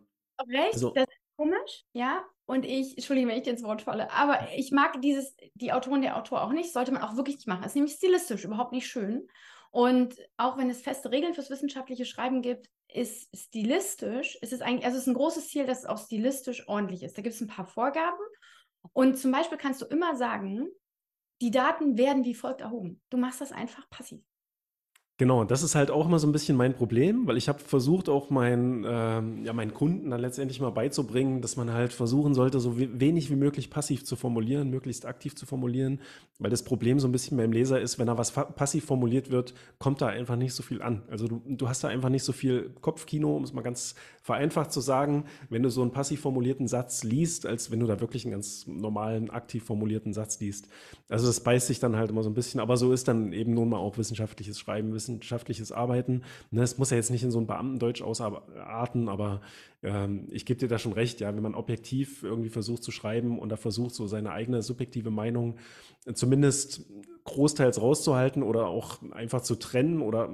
[0.47, 2.23] Recht, also, das ist komisch, ja.
[2.45, 6.01] Und ich, entschuldige, wenn ich dir ins Wort falle, aber ich mag dieses, die Autorin,
[6.01, 7.61] der Autor auch nicht, sollte man auch wirklich nicht machen.
[7.61, 9.27] Das ist nämlich stilistisch überhaupt nicht schön.
[9.71, 14.85] Und auch wenn es feste Regeln fürs wissenschaftliche Schreiben gibt, ist stilistisch, ist es eigentlich,
[14.85, 17.17] also es ist ein großes Ziel, dass es auch stilistisch ordentlich ist.
[17.17, 18.19] Da gibt es ein paar Vorgaben.
[18.91, 20.67] Und zum Beispiel kannst du immer sagen,
[21.41, 23.01] die Daten werden wie folgt erhoben.
[23.09, 24.21] Du machst das einfach passiv.
[25.17, 28.09] Genau, das ist halt auch immer so ein bisschen mein Problem, weil ich habe versucht,
[28.09, 32.59] auch meinen, ähm, ja, meinen Kunden dann letztendlich mal beizubringen, dass man halt versuchen sollte,
[32.59, 35.99] so wenig wie möglich passiv zu formulieren, möglichst aktiv zu formulieren,
[36.39, 39.53] weil das Problem so ein bisschen beim Leser ist, wenn da was passiv formuliert wird,
[39.77, 41.03] kommt da einfach nicht so viel an.
[41.11, 43.93] Also du, du hast da einfach nicht so viel Kopfkino, um es mal ganz
[44.23, 47.99] vereinfacht zu sagen, wenn du so einen passiv formulierten Satz liest, als wenn du da
[47.99, 50.69] wirklich einen ganz normalen, aktiv formulierten Satz liest.
[51.09, 53.53] Also das beißt sich dann halt immer so ein bisschen, aber so ist dann eben
[53.53, 56.21] nun mal auch wissenschaftliches Schreiben, wissenschaftliches Arbeiten.
[56.51, 59.41] Ne, es muss ja jetzt nicht in so ein Beamtendeutsch ausarten, aber
[59.83, 63.39] ähm, ich gebe dir da schon recht, ja, wenn man objektiv irgendwie versucht zu schreiben
[63.39, 65.57] und da versucht, so seine eigene subjektive Meinung
[66.13, 66.85] zumindest
[67.25, 70.29] großteils rauszuhalten oder auch einfach zu trennen oder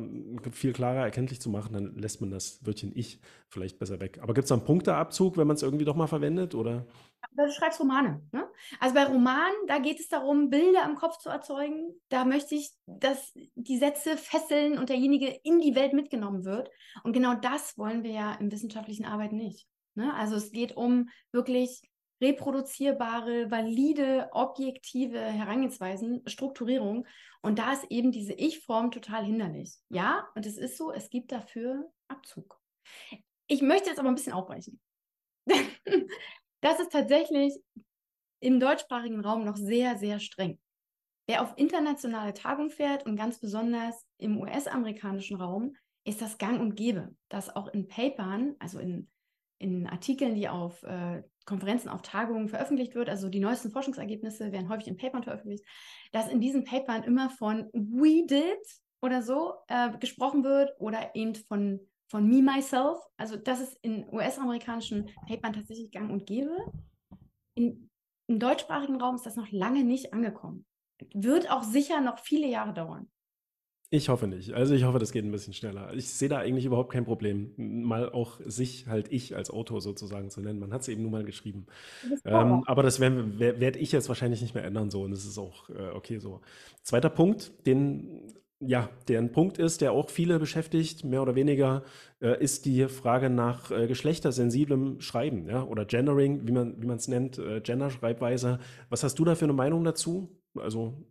[0.52, 4.20] viel klarer erkenntlich zu machen, dann lässt man das Wörtchen ich vielleicht besser weg.
[4.22, 6.56] Aber gibt es da einen Punkteabzug, wenn man es irgendwie doch mal verwendet?
[6.56, 6.88] Oder?
[7.36, 8.22] Du schreibst Romane.
[8.32, 8.48] Ne?
[8.80, 11.94] Also bei Romanen, da geht es darum, Bilder im Kopf zu erzeugen.
[12.10, 16.70] Da möchte ich, dass die Sätze fesseln und derjenige in die Welt mitgenommen wird.
[17.04, 19.68] Und genau das wollen wir ja im wissenschaftlichen Arbeiten nicht.
[19.96, 20.14] Ne?
[20.14, 21.89] Also es geht um wirklich
[22.22, 27.08] reproduzierbare, valide, objektive Herangehensweisen, Strukturierung.
[27.42, 29.78] Und da ist eben diese Ich-Form total hinderlich.
[29.90, 32.60] Ja, und es ist so, es gibt dafür Abzug.
[33.48, 34.80] Ich möchte jetzt aber ein bisschen aufbrechen.
[36.62, 37.58] das ist tatsächlich
[38.42, 40.60] im deutschsprachigen Raum noch sehr, sehr streng.
[41.28, 46.76] Wer auf internationale Tagungen fährt und ganz besonders im US-amerikanischen Raum, ist das gang und
[46.76, 49.10] gäbe, dass auch in Papern, also in,
[49.60, 54.70] in Artikeln, die auf äh, Konferenzen, auf Tagungen veröffentlicht wird, also die neuesten Forschungsergebnisse werden
[54.70, 55.66] häufig in Papern veröffentlicht,
[56.12, 58.60] dass in diesen Papern immer von we did
[59.02, 63.00] oder so äh, gesprochen wird oder eben von, von me, myself.
[63.18, 66.56] Also das ist in US-amerikanischen Papern tatsächlich gang und gäbe.
[67.56, 67.90] In,
[68.28, 70.66] Im deutschsprachigen Raum ist das noch lange nicht angekommen.
[71.14, 73.10] Wird auch sicher noch viele Jahre dauern.
[73.92, 74.54] Ich hoffe nicht.
[74.54, 75.92] Also ich hoffe, das geht ein bisschen schneller.
[75.96, 80.30] Ich sehe da eigentlich überhaupt kein Problem, mal auch sich halt ich als Autor sozusagen
[80.30, 80.60] zu nennen.
[80.60, 81.66] Man hat es eben nur mal geschrieben.
[82.24, 85.40] Ähm, aber das werde werd ich jetzt wahrscheinlich nicht mehr ändern so und es ist
[85.40, 86.42] auch äh, okay so.
[86.84, 88.32] Zweiter Punkt, den
[88.62, 91.84] ja, der ein Punkt ist, der auch viele beschäftigt, mehr oder weniger,
[92.22, 97.08] äh, ist die Frage nach äh, geschlechtersensiblem Schreiben, ja, oder Gendering, wie man wie es
[97.08, 98.60] nennt, äh, Gender-Schreibweise.
[98.90, 100.30] Was hast du da für eine Meinung dazu?
[100.56, 101.06] Also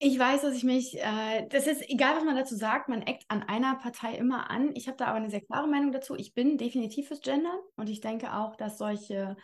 [0.00, 3.24] ich weiß, dass ich mich, äh, das ist egal, was man dazu sagt, man eckt
[3.28, 4.70] an einer Partei immer an.
[4.74, 6.14] Ich habe da aber eine sehr klare Meinung dazu.
[6.14, 9.36] Ich bin definitiv fürs Gendern und ich denke auch, dass solche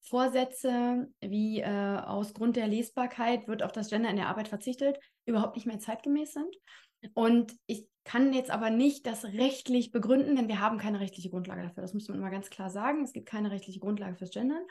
[0.00, 4.98] Vorsätze wie äh, aus Grund der Lesbarkeit wird auf das Gender in der Arbeit verzichtet,
[5.26, 6.56] überhaupt nicht mehr zeitgemäß sind.
[7.12, 11.62] Und ich kann jetzt aber nicht das rechtlich begründen, denn wir haben keine rechtliche Grundlage
[11.62, 11.82] dafür.
[11.82, 13.04] Das muss man immer ganz klar sagen.
[13.04, 14.64] Es gibt keine rechtliche Grundlage fürs Gendern.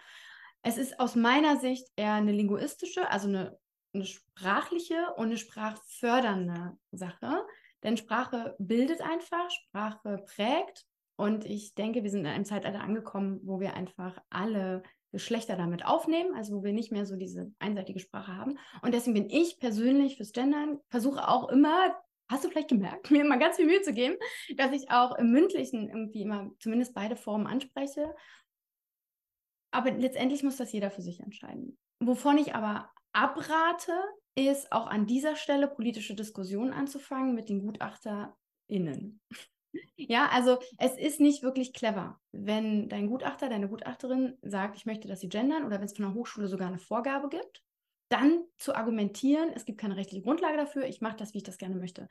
[0.64, 3.58] Es ist aus meiner Sicht eher eine linguistische, also eine
[3.94, 7.46] eine sprachliche und eine sprachfördernde Sache.
[7.84, 10.86] Denn Sprache bildet einfach, Sprache prägt.
[11.16, 15.86] Und ich denke, wir sind in einem Zeitalter angekommen, wo wir einfach alle Geschlechter damit
[15.86, 18.58] aufnehmen, also wo wir nicht mehr so diese einseitige Sprache haben.
[18.82, 21.96] Und deswegen bin ich persönlich fürs Gendern, versuche auch immer,
[22.30, 24.16] hast du vielleicht gemerkt, mir immer ganz viel Mühe zu geben,
[24.56, 28.16] dass ich auch im Mündlichen irgendwie immer zumindest beide Formen anspreche.
[29.72, 31.78] Aber letztendlich muss das jeder für sich entscheiden.
[32.00, 33.94] Wovon ich aber abrate,
[34.36, 39.22] ist auch an dieser Stelle politische Diskussionen anzufangen mit den GutachterInnen.
[39.96, 45.08] Ja, also es ist nicht wirklich clever, wenn dein Gutachter, deine Gutachterin sagt, ich möchte,
[45.08, 47.62] dass sie gendern oder wenn es von der Hochschule sogar eine Vorgabe gibt,
[48.10, 51.60] dann zu argumentieren, es gibt keine rechtliche Grundlage dafür, ich mache das, wie ich das
[51.60, 52.08] gerne möchte.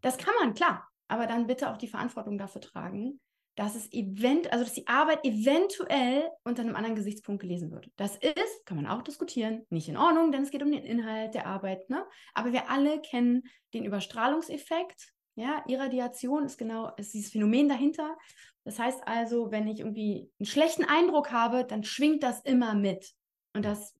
[0.00, 3.20] Das kann man, klar, aber dann bitte auch die Verantwortung dafür tragen,
[3.58, 7.90] dass es event, also dass die Arbeit eventuell unter einem anderen Gesichtspunkt gelesen wird.
[7.96, 11.34] Das ist, kann man auch diskutieren, nicht in Ordnung, denn es geht um den Inhalt
[11.34, 11.90] der Arbeit.
[11.90, 12.06] Ne?
[12.34, 13.42] Aber wir alle kennen
[13.74, 15.12] den Überstrahlungseffekt.
[15.34, 18.16] Ja, Irradiation ist genau ist dieses Phänomen dahinter.
[18.62, 23.12] Das heißt also, wenn ich irgendwie einen schlechten Eindruck habe, dann schwingt das immer mit.
[23.54, 23.92] Und das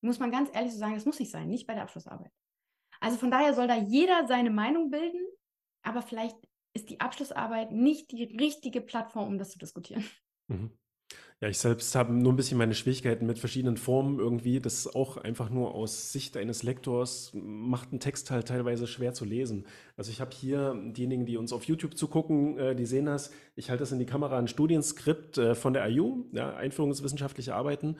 [0.00, 2.32] muss man ganz ehrlich so sagen, das muss nicht sein, nicht bei der Abschlussarbeit.
[2.98, 5.20] Also von daher soll da jeder seine Meinung bilden,
[5.82, 6.36] aber vielleicht
[6.74, 10.04] ist die Abschlussarbeit nicht die richtige Plattform, um das zu diskutieren.
[10.48, 10.70] Mhm.
[11.42, 14.60] Ja, ich selbst habe nur ein bisschen meine Schwierigkeiten mit verschiedenen Formen irgendwie.
[14.60, 19.14] Das ist auch einfach nur aus Sicht eines Lektors macht ein Text halt teilweise schwer
[19.14, 19.66] zu lesen.
[19.96, 23.30] Also ich habe hier diejenigen, die uns auf YouTube zugucken, äh, die sehen das.
[23.56, 27.96] Ich halte das in die Kamera ein Studienskript äh, von der IU, ja, Einführungswissenschaftliche Arbeiten.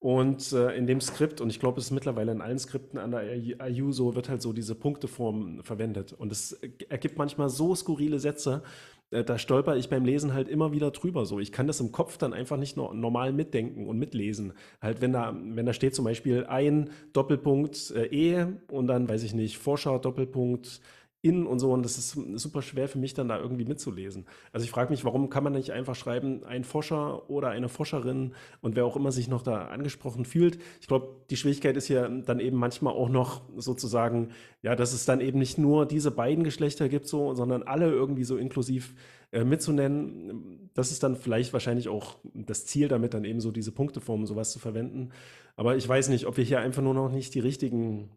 [0.00, 3.10] Und äh, in dem Skript, und ich glaube, es ist mittlerweile in allen Skripten an
[3.10, 3.36] der
[3.68, 6.14] IU so, wird halt so diese Punkteform verwendet.
[6.14, 6.52] Und es
[6.88, 8.62] ergibt manchmal so skurrile Sätze,
[9.10, 11.26] äh, da stolper ich beim Lesen halt immer wieder drüber.
[11.26, 14.54] So, ich kann das im Kopf dann einfach nicht no normal mitdenken und mitlesen.
[14.80, 19.22] Halt, wenn da, wenn da steht zum Beispiel ein Doppelpunkt äh, E und dann, weiß
[19.22, 20.80] ich nicht, Vorschau Doppelpunkt
[21.22, 21.72] in und so.
[21.72, 24.26] Und das ist super schwer für mich dann da irgendwie mitzulesen.
[24.52, 28.32] Also ich frage mich, warum kann man nicht einfach schreiben, ein Forscher oder eine Forscherin
[28.60, 30.58] und wer auch immer sich noch da angesprochen fühlt.
[30.80, 34.30] Ich glaube, die Schwierigkeit ist ja dann eben manchmal auch noch sozusagen,
[34.62, 38.24] ja, dass es dann eben nicht nur diese beiden Geschlechter gibt, so, sondern alle irgendwie
[38.24, 38.94] so inklusiv
[39.32, 40.70] äh, mitzunennen.
[40.74, 44.52] Das ist dann vielleicht wahrscheinlich auch das Ziel damit, dann eben so diese Punkteformen sowas
[44.52, 45.10] zu verwenden.
[45.56, 48.10] Aber ich weiß nicht, ob wir hier einfach nur noch nicht die richtigen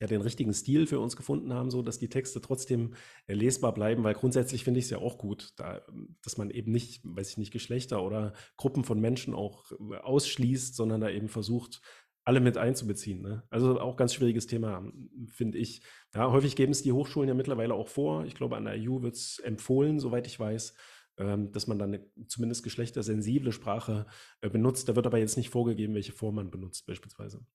[0.00, 2.94] ja, den richtigen Stil für uns gefunden haben, so dass die Texte trotzdem
[3.26, 5.82] äh, lesbar bleiben, weil grundsätzlich finde ich es ja auch gut, da,
[6.22, 10.74] dass man eben nicht, weiß ich nicht, Geschlechter oder Gruppen von Menschen auch äh, ausschließt,
[10.74, 11.80] sondern da eben versucht,
[12.26, 13.22] alle mit einzubeziehen.
[13.22, 13.44] Ne?
[13.50, 14.84] Also auch ganz schwieriges Thema,
[15.28, 15.82] finde ich.
[16.12, 18.24] Ja, häufig geben es die Hochschulen ja mittlerweile auch vor.
[18.24, 20.74] Ich glaube, an der EU wird es empfohlen, soweit ich weiß,
[21.18, 24.06] ähm, dass man dann eine zumindest geschlechtersensible Sprache
[24.40, 24.88] äh, benutzt.
[24.88, 27.46] Da wird aber jetzt nicht vorgegeben, welche Form man benutzt, beispielsweise.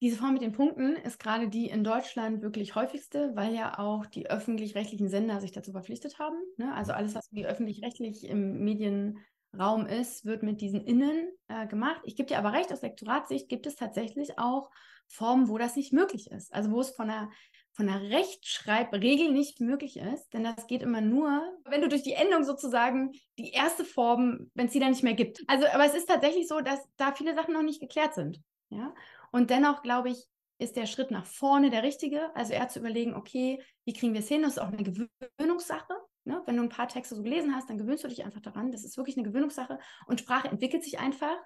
[0.00, 4.06] Diese Form mit den Punkten ist gerade die in Deutschland wirklich häufigste, weil ja auch
[4.06, 6.36] die öffentlich-rechtlichen Sender sich dazu verpflichtet haben.
[6.56, 6.72] Ne?
[6.72, 12.00] Also alles, was wie öffentlich-rechtlich im Medienraum ist, wird mit diesen Innen äh, gemacht.
[12.04, 14.70] Ich gebe dir aber recht, aus Lektoratssicht gibt es tatsächlich auch
[15.08, 16.54] Formen, wo das nicht möglich ist.
[16.54, 17.28] Also wo es von der,
[17.72, 20.32] von der Rechtschreibregel nicht möglich ist.
[20.32, 24.66] Denn das geht immer nur, wenn du durch die Endung sozusagen die erste Form, wenn
[24.66, 25.42] es die dann nicht mehr gibt.
[25.48, 28.40] Also, aber es ist tatsächlich so, dass da viele Sachen noch nicht geklärt sind.
[28.70, 28.94] Ja.
[29.32, 30.26] Und dennoch, glaube ich,
[30.58, 32.34] ist der Schritt nach vorne der richtige.
[32.34, 34.42] Also eher zu überlegen, okay, wie kriegen wir es hin?
[34.42, 35.94] Das ist auch eine Gewöhnungssache.
[36.24, 36.42] Ne?
[36.46, 38.72] Wenn du ein paar Texte so gelesen hast, dann gewöhnst du dich einfach daran.
[38.72, 39.78] Das ist wirklich eine Gewöhnungssache.
[40.06, 41.36] Und Sprache entwickelt sich einfach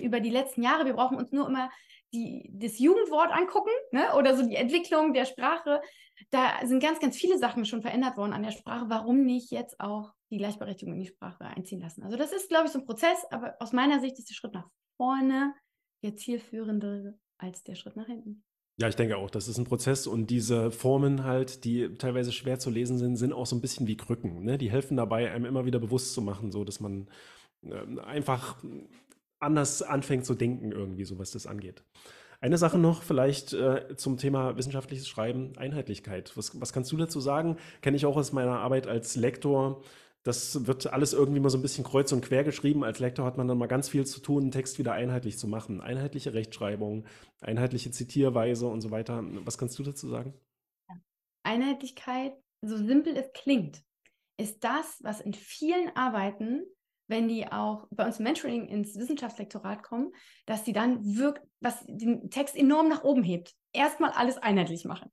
[0.00, 0.86] über die letzten Jahre.
[0.86, 1.70] Wir brauchen uns nur immer
[2.14, 4.14] die, das Jugendwort angucken ne?
[4.16, 5.80] oder so die Entwicklung der Sprache.
[6.30, 8.86] Da sind ganz, ganz viele Sachen schon verändert worden an der Sprache.
[8.88, 12.04] Warum nicht jetzt auch die Gleichberechtigung in die Sprache einziehen lassen?
[12.04, 14.54] Also das ist, glaube ich, so ein Prozess, aber aus meiner Sicht ist der Schritt
[14.54, 15.52] nach vorne
[16.06, 18.42] der zielführende als der Schritt nach hinten.
[18.78, 22.58] Ja, ich denke auch, das ist ein Prozess und diese Formen halt, die teilweise schwer
[22.58, 24.44] zu lesen sind, sind auch so ein bisschen wie Krücken.
[24.44, 24.58] Ne?
[24.58, 27.08] Die helfen dabei, einem immer wieder bewusst zu machen, so dass man
[27.62, 28.62] äh, einfach
[29.40, 31.82] anders anfängt zu denken irgendwie, so was das angeht.
[32.40, 36.36] Eine Sache noch vielleicht äh, zum Thema wissenschaftliches Schreiben, Einheitlichkeit.
[36.36, 37.56] Was, was kannst du dazu sagen?
[37.80, 39.82] Kenne ich auch aus meiner Arbeit als Lektor.
[40.26, 42.82] Das wird alles irgendwie mal so ein bisschen kreuz und quer geschrieben.
[42.82, 45.46] Als Lektor hat man dann mal ganz viel zu tun, einen Text wieder einheitlich zu
[45.46, 45.80] machen.
[45.80, 47.06] Einheitliche Rechtschreibung,
[47.40, 49.22] einheitliche Zitierweise und so weiter.
[49.44, 50.34] Was kannst du dazu sagen?
[51.44, 53.84] Einheitlichkeit, so simpel es klingt,
[54.36, 56.64] ist das, was in vielen Arbeiten,
[57.06, 60.12] wenn die auch bei uns im Mentoring ins Wissenschaftslektorat kommen,
[60.44, 63.54] dass die dann wirkt, was den Text enorm nach oben hebt.
[63.72, 65.12] Erstmal alles einheitlich machen.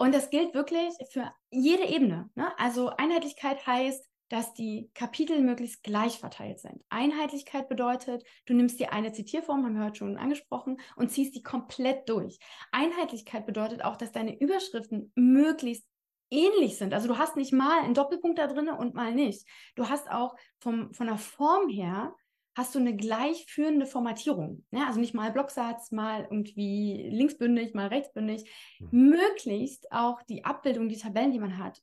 [0.00, 2.28] Und das gilt wirklich für jede Ebene.
[2.34, 2.50] Ne?
[2.58, 6.84] Also Einheitlichkeit heißt, dass die Kapitel möglichst gleich verteilt sind.
[6.88, 11.42] Einheitlichkeit bedeutet, du nimmst dir eine Zitierform, haben wir heute schon angesprochen, und ziehst die
[11.42, 12.38] komplett durch.
[12.72, 15.86] Einheitlichkeit bedeutet auch, dass deine Überschriften möglichst
[16.30, 16.92] ähnlich sind.
[16.92, 19.46] Also du hast nicht mal einen Doppelpunkt da drin und mal nicht.
[19.76, 22.14] Du hast auch vom, von der Form her
[22.58, 24.64] hast du eine gleichführende Formatierung.
[24.72, 28.50] Ja, also nicht mal Blocksatz, mal irgendwie linksbündig, mal rechtsbündig.
[28.80, 29.10] Mhm.
[29.10, 31.80] Möglichst auch die Abbildung, die Tabellen, die man hat,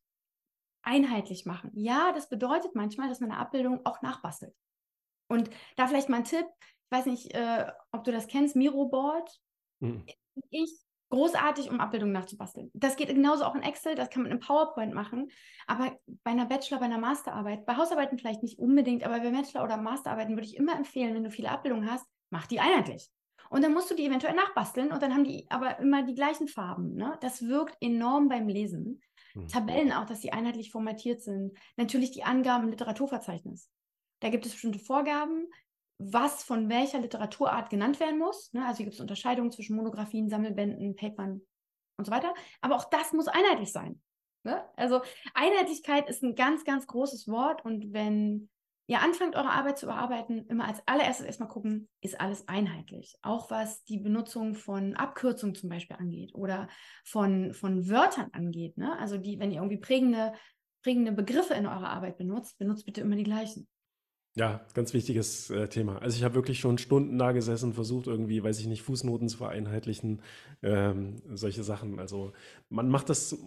[0.85, 1.71] einheitlich machen.
[1.73, 4.55] Ja, das bedeutet manchmal, dass man eine Abbildung auch nachbastelt.
[5.27, 9.29] Und da vielleicht mal ein Tipp, ich weiß nicht, äh, ob du das kennst, Miroboard.
[9.79, 10.05] Mhm.
[10.49, 12.71] Ich großartig, um Abbildungen nachzubasteln.
[12.73, 15.29] Das geht genauso auch in Excel, das kann man in PowerPoint machen.
[15.67, 19.63] Aber bei einer Bachelor, bei einer Masterarbeit, bei Hausarbeiten vielleicht nicht unbedingt, aber bei Bachelor-
[19.63, 23.09] oder Masterarbeiten würde ich immer empfehlen, wenn du viele Abbildungen hast, mach die einheitlich.
[23.49, 26.47] Und dann musst du die eventuell nachbasteln und dann haben die aber immer die gleichen
[26.47, 26.95] Farben.
[26.95, 27.17] Ne?
[27.21, 29.01] Das wirkt enorm beim Lesen.
[29.35, 29.47] Mhm.
[29.47, 31.57] Tabellen auch, dass sie einheitlich formatiert sind.
[31.77, 33.69] Natürlich die Angaben im Literaturverzeichnis.
[34.21, 35.47] Da gibt es bestimmte Vorgaben,
[35.97, 38.51] was von welcher Literaturart genannt werden muss.
[38.53, 38.65] Ne?
[38.65, 41.41] Also gibt es Unterscheidungen zwischen Monographien, Sammelbänden, Papern
[41.97, 42.33] und so weiter.
[42.61, 44.01] Aber auch das muss einheitlich sein.
[44.43, 44.63] Ne?
[44.75, 45.01] Also
[45.33, 47.63] Einheitlichkeit ist ein ganz, ganz großes Wort.
[47.63, 48.49] Und wenn
[48.87, 53.15] ihr anfangt, eure Arbeit zu bearbeiten, immer als allererstes erstmal gucken, ist alles einheitlich.
[53.21, 56.67] Auch was die Benutzung von Abkürzungen zum Beispiel angeht oder
[57.03, 58.77] von, von Wörtern angeht.
[58.77, 58.97] Ne?
[58.99, 60.33] Also die, wenn ihr irgendwie prägende,
[60.83, 63.67] prägende Begriffe in eurer Arbeit benutzt, benutzt bitte immer die gleichen.
[64.37, 66.01] Ja, ganz wichtiges äh, Thema.
[66.01, 69.37] Also ich habe wirklich schon Stunden da gesessen, versucht irgendwie, weiß ich nicht, Fußnoten zu
[69.37, 70.21] vereinheitlichen,
[70.61, 71.99] ähm, solche Sachen.
[71.99, 72.33] Also
[72.67, 73.37] man macht das,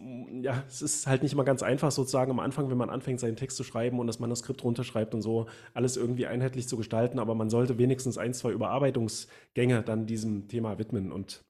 [0.41, 3.37] ja, es ist halt nicht immer ganz einfach sozusagen am Anfang, wenn man anfängt, seinen
[3.37, 7.35] Text zu schreiben und das Manuskript runterschreibt und so, alles irgendwie einheitlich zu gestalten, aber
[7.35, 11.45] man sollte wenigstens ein, zwei Überarbeitungsgänge dann diesem Thema widmen und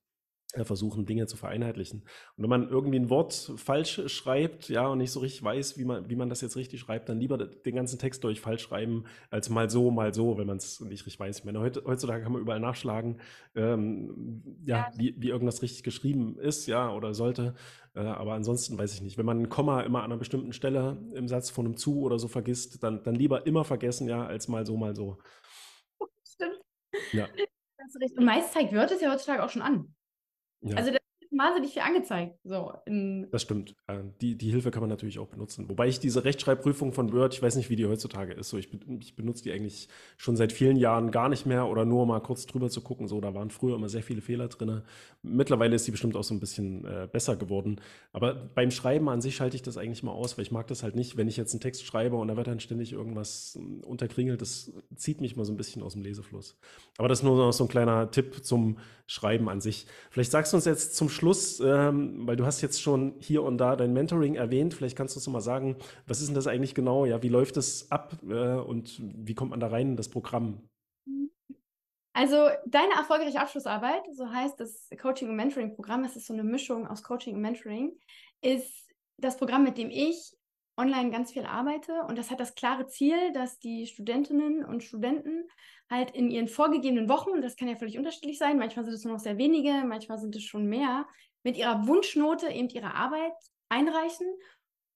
[0.55, 2.03] versuchen, Dinge zu vereinheitlichen.
[2.37, 5.85] Und wenn man irgendwie ein Wort falsch schreibt, ja, und nicht so richtig weiß, wie
[5.85, 9.05] man, wie man das jetzt richtig schreibt, dann lieber den ganzen Text durch falsch schreiben,
[9.31, 11.41] als mal so, mal so, wenn man es nicht richtig weiß.
[11.41, 13.21] Ich meine, heutzutage kann man überall nachschlagen,
[13.55, 14.93] ähm, ja, ja.
[14.97, 17.55] Wie, wie irgendwas richtig geschrieben ist, ja, oder sollte.
[17.95, 19.19] Äh, aber ansonsten weiß ich nicht.
[19.19, 22.19] Wenn man ein Komma immer an einer bestimmten Stelle im Satz von einem zu oder
[22.19, 25.19] so vergisst, dann, dann lieber immer vergessen, ja, als mal so, mal so.
[26.25, 26.61] Stimmt.
[27.13, 27.29] Ja.
[28.17, 29.95] Und meist zeigt Word es ja heutzutage auch schon an.
[30.61, 30.77] Ja.
[30.77, 31.01] Also das
[31.31, 32.39] wahnsinnig viel angezeigt.
[32.45, 32.73] So,
[33.31, 33.75] das stimmt.
[34.21, 35.69] Die, die Hilfe kann man natürlich auch benutzen.
[35.69, 38.49] Wobei ich diese Rechtschreibprüfung von Word, ich weiß nicht, wie die heutzutage ist.
[38.49, 38.69] So, ich,
[39.01, 42.47] ich benutze die eigentlich schon seit vielen Jahren gar nicht mehr oder nur mal kurz
[42.47, 43.09] drüber zu gucken.
[43.09, 44.83] So, da waren früher immer sehr viele Fehler drin.
[45.23, 47.81] Mittlerweile ist die bestimmt auch so ein bisschen äh, besser geworden.
[48.13, 50.83] Aber beim Schreiben an sich schalte ich das eigentlich mal aus, weil ich mag das
[50.83, 53.81] halt nicht, wenn ich jetzt einen Text schreibe und da wird dann ständig irgendwas hm,
[53.85, 54.41] unterkringelt.
[54.41, 56.59] Das zieht mich mal so ein bisschen aus dem Lesefluss.
[56.97, 59.87] Aber das ist nur noch so ein kleiner Tipp zum Schreiben an sich.
[60.11, 61.19] Vielleicht sagst du uns jetzt zum Schluss,
[61.61, 65.21] ähm, weil du hast jetzt schon hier und da dein Mentoring erwähnt, vielleicht kannst du
[65.21, 65.77] noch mal sagen,
[66.07, 67.05] was ist denn das eigentlich genau?
[67.05, 70.63] Ja, wie läuft es ab äh, und wie kommt man da rein in das Programm?
[72.13, 76.87] Also deine erfolgreiche Abschlussarbeit, so heißt das Coaching- und Mentoring-Programm, es ist so eine Mischung
[76.87, 77.93] aus Coaching und Mentoring,
[78.41, 80.37] ist das Programm, mit dem ich
[80.79, 82.03] online ganz viel arbeite.
[82.09, 85.49] Und das hat das klare Ziel, dass die Studentinnen und Studenten
[85.91, 89.05] halt in ihren vorgegebenen Wochen, und das kann ja völlig unterschiedlich sein, manchmal sind es
[89.05, 91.07] nur noch sehr wenige, manchmal sind es schon mehr,
[91.43, 93.33] mit ihrer Wunschnote eben ihre Arbeit
[93.69, 94.27] einreichen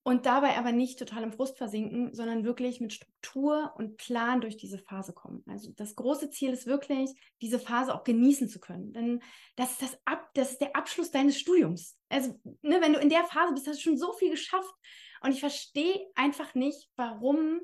[0.04, 4.56] und dabei aber nicht total im Frust versinken, sondern wirklich mit Struktur und Plan durch
[4.56, 5.44] diese Phase kommen.
[5.46, 7.10] Also das große Ziel ist wirklich,
[7.40, 8.92] diese Phase auch genießen zu können.
[8.92, 9.22] Denn
[9.54, 11.96] das ist, das Ab das ist der Abschluss deines Studiums.
[12.08, 14.74] Also, ne, wenn du in der Phase bist, hast du schon so viel geschafft.
[15.22, 17.60] Und ich verstehe einfach nicht, warum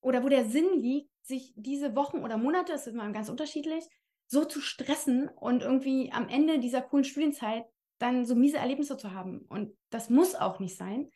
[0.00, 3.84] oder wo der Sinn liegt, sich diese Wochen oder Monate, das ist immer ganz unterschiedlich,
[4.26, 7.64] so zu stressen und irgendwie am Ende dieser coolen Studienzeit
[7.98, 9.40] dann so miese Erlebnisse zu haben.
[9.48, 11.10] Und das muss auch nicht sein.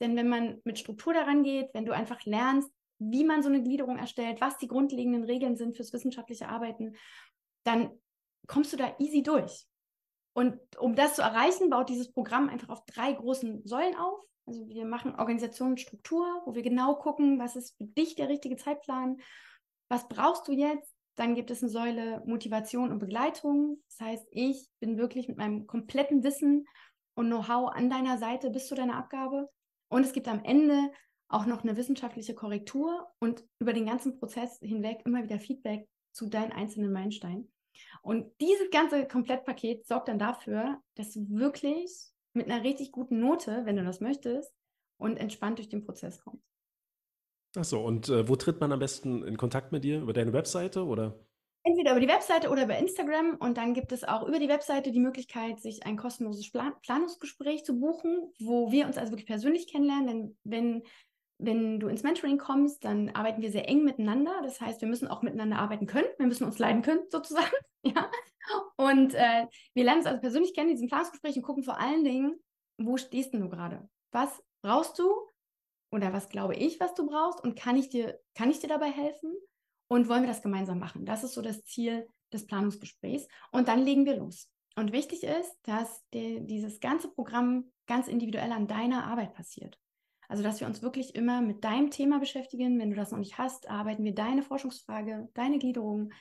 [0.00, 3.62] Denn wenn man mit Struktur daran geht, wenn du einfach lernst, wie man so eine
[3.62, 6.96] Gliederung erstellt, was die grundlegenden Regeln sind fürs wissenschaftliche Arbeiten,
[7.64, 7.90] dann
[8.46, 9.66] kommst du da easy durch.
[10.34, 14.20] Und um das zu erreichen, baut dieses Programm einfach auf drei großen Säulen auf.
[14.46, 19.18] Also wir machen Organisationsstruktur, wo wir genau gucken, was ist für dich der richtige Zeitplan,
[19.88, 20.94] was brauchst du jetzt.
[21.16, 23.82] Dann gibt es eine Säule Motivation und Begleitung.
[23.88, 26.66] Das heißt, ich bin wirklich mit meinem kompletten Wissen
[27.14, 29.48] und Know-how an deiner Seite bis zu deiner Abgabe.
[29.88, 30.90] Und es gibt am Ende
[31.28, 36.28] auch noch eine wissenschaftliche Korrektur und über den ganzen Prozess hinweg immer wieder Feedback zu
[36.28, 37.50] deinen einzelnen Meilensteinen.
[38.02, 43.62] Und dieses ganze Komplettpaket sorgt dann dafür, dass du wirklich mit einer richtig guten Note,
[43.64, 44.52] wenn du das möchtest,
[44.98, 46.44] und entspannt durch den Prozess kommst.
[47.56, 50.00] Achso, und äh, wo tritt man am besten in Kontakt mit dir?
[50.00, 51.18] Über deine Webseite oder?
[51.62, 53.36] Entweder über die Webseite oder über Instagram.
[53.40, 57.64] Und dann gibt es auch über die Webseite die Möglichkeit, sich ein kostenloses Plan Planungsgespräch
[57.64, 60.06] zu buchen, wo wir uns also wirklich persönlich kennenlernen.
[60.06, 60.82] Denn wenn,
[61.38, 64.40] wenn du ins Mentoring kommst, dann arbeiten wir sehr eng miteinander.
[64.42, 66.08] Das heißt, wir müssen auch miteinander arbeiten können.
[66.18, 67.52] Wir müssen uns leiden können, sozusagen.
[67.82, 68.10] ja.
[68.76, 72.04] Und äh, wir lernen uns also persönlich kennen in diesem Planungsgespräch und gucken vor allen
[72.04, 72.38] Dingen,
[72.78, 73.88] wo stehst denn du gerade?
[74.12, 75.10] Was brauchst du?
[75.92, 77.42] Oder was glaube ich, was du brauchst?
[77.42, 79.34] Und kann ich dir, kann ich dir dabei helfen?
[79.88, 81.06] Und wollen wir das gemeinsam machen?
[81.06, 83.28] Das ist so das Ziel des Planungsgesprächs.
[83.52, 84.50] Und dann legen wir los.
[84.74, 89.78] Und wichtig ist, dass die, dieses ganze Programm ganz individuell an deiner Arbeit passiert.
[90.28, 92.78] Also, dass wir uns wirklich immer mit deinem Thema beschäftigen.
[92.78, 96.12] Wenn du das noch nicht hast, arbeiten wir deine Forschungsfrage, deine Gliederung,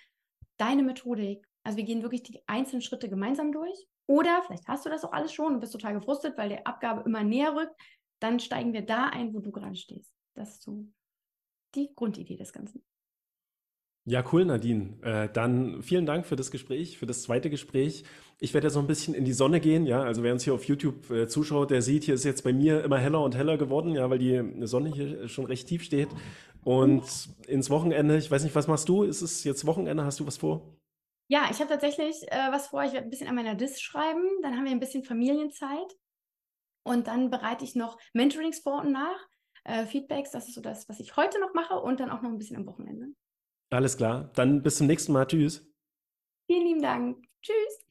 [0.57, 1.45] deine Methodik.
[1.63, 5.13] Also, wir gehen wirklich die einzelnen Schritte gemeinsam durch Oder vielleicht hast du das auch
[5.13, 7.75] alles schon und bist total gefrustet, weil der Abgabe immer näher rückt.
[8.19, 10.13] Dann steigen wir da ein, wo du gerade stehst.
[10.35, 10.85] Das ist so
[11.73, 12.83] die Grundidee des Ganzen.
[14.07, 15.01] Ja, cool, Nadine.
[15.01, 18.03] Äh, dann vielen Dank für das Gespräch, für das zweite Gespräch.
[18.39, 20.03] Ich werde jetzt noch ein bisschen in die Sonne gehen, ja.
[20.03, 22.83] Also wer uns hier auf YouTube äh, zuschaut, der sieht, hier ist jetzt bei mir
[22.83, 26.09] immer heller und heller geworden, ja, weil die Sonne hier schon recht tief steht.
[26.63, 27.03] Und
[27.47, 29.03] ins Wochenende, ich weiß nicht, was machst du?
[29.03, 30.05] Ist es jetzt Wochenende?
[30.05, 30.77] Hast du was vor?
[31.27, 32.83] Ja, ich habe tatsächlich äh, was vor.
[32.83, 34.23] Ich werde ein bisschen an meiner Dis schreiben.
[34.43, 35.97] Dann haben wir ein bisschen Familienzeit.
[36.83, 39.27] Und dann bereite ich noch Mentorings vor und nach.
[39.63, 42.29] Äh, Feedbacks, das ist so das, was ich heute noch mache und dann auch noch
[42.29, 43.07] ein bisschen am Wochenende.
[43.69, 44.31] Alles klar.
[44.35, 45.25] Dann bis zum nächsten Mal.
[45.25, 45.71] Tschüss.
[46.47, 47.25] Vielen lieben Dank.
[47.41, 47.84] Tschüss.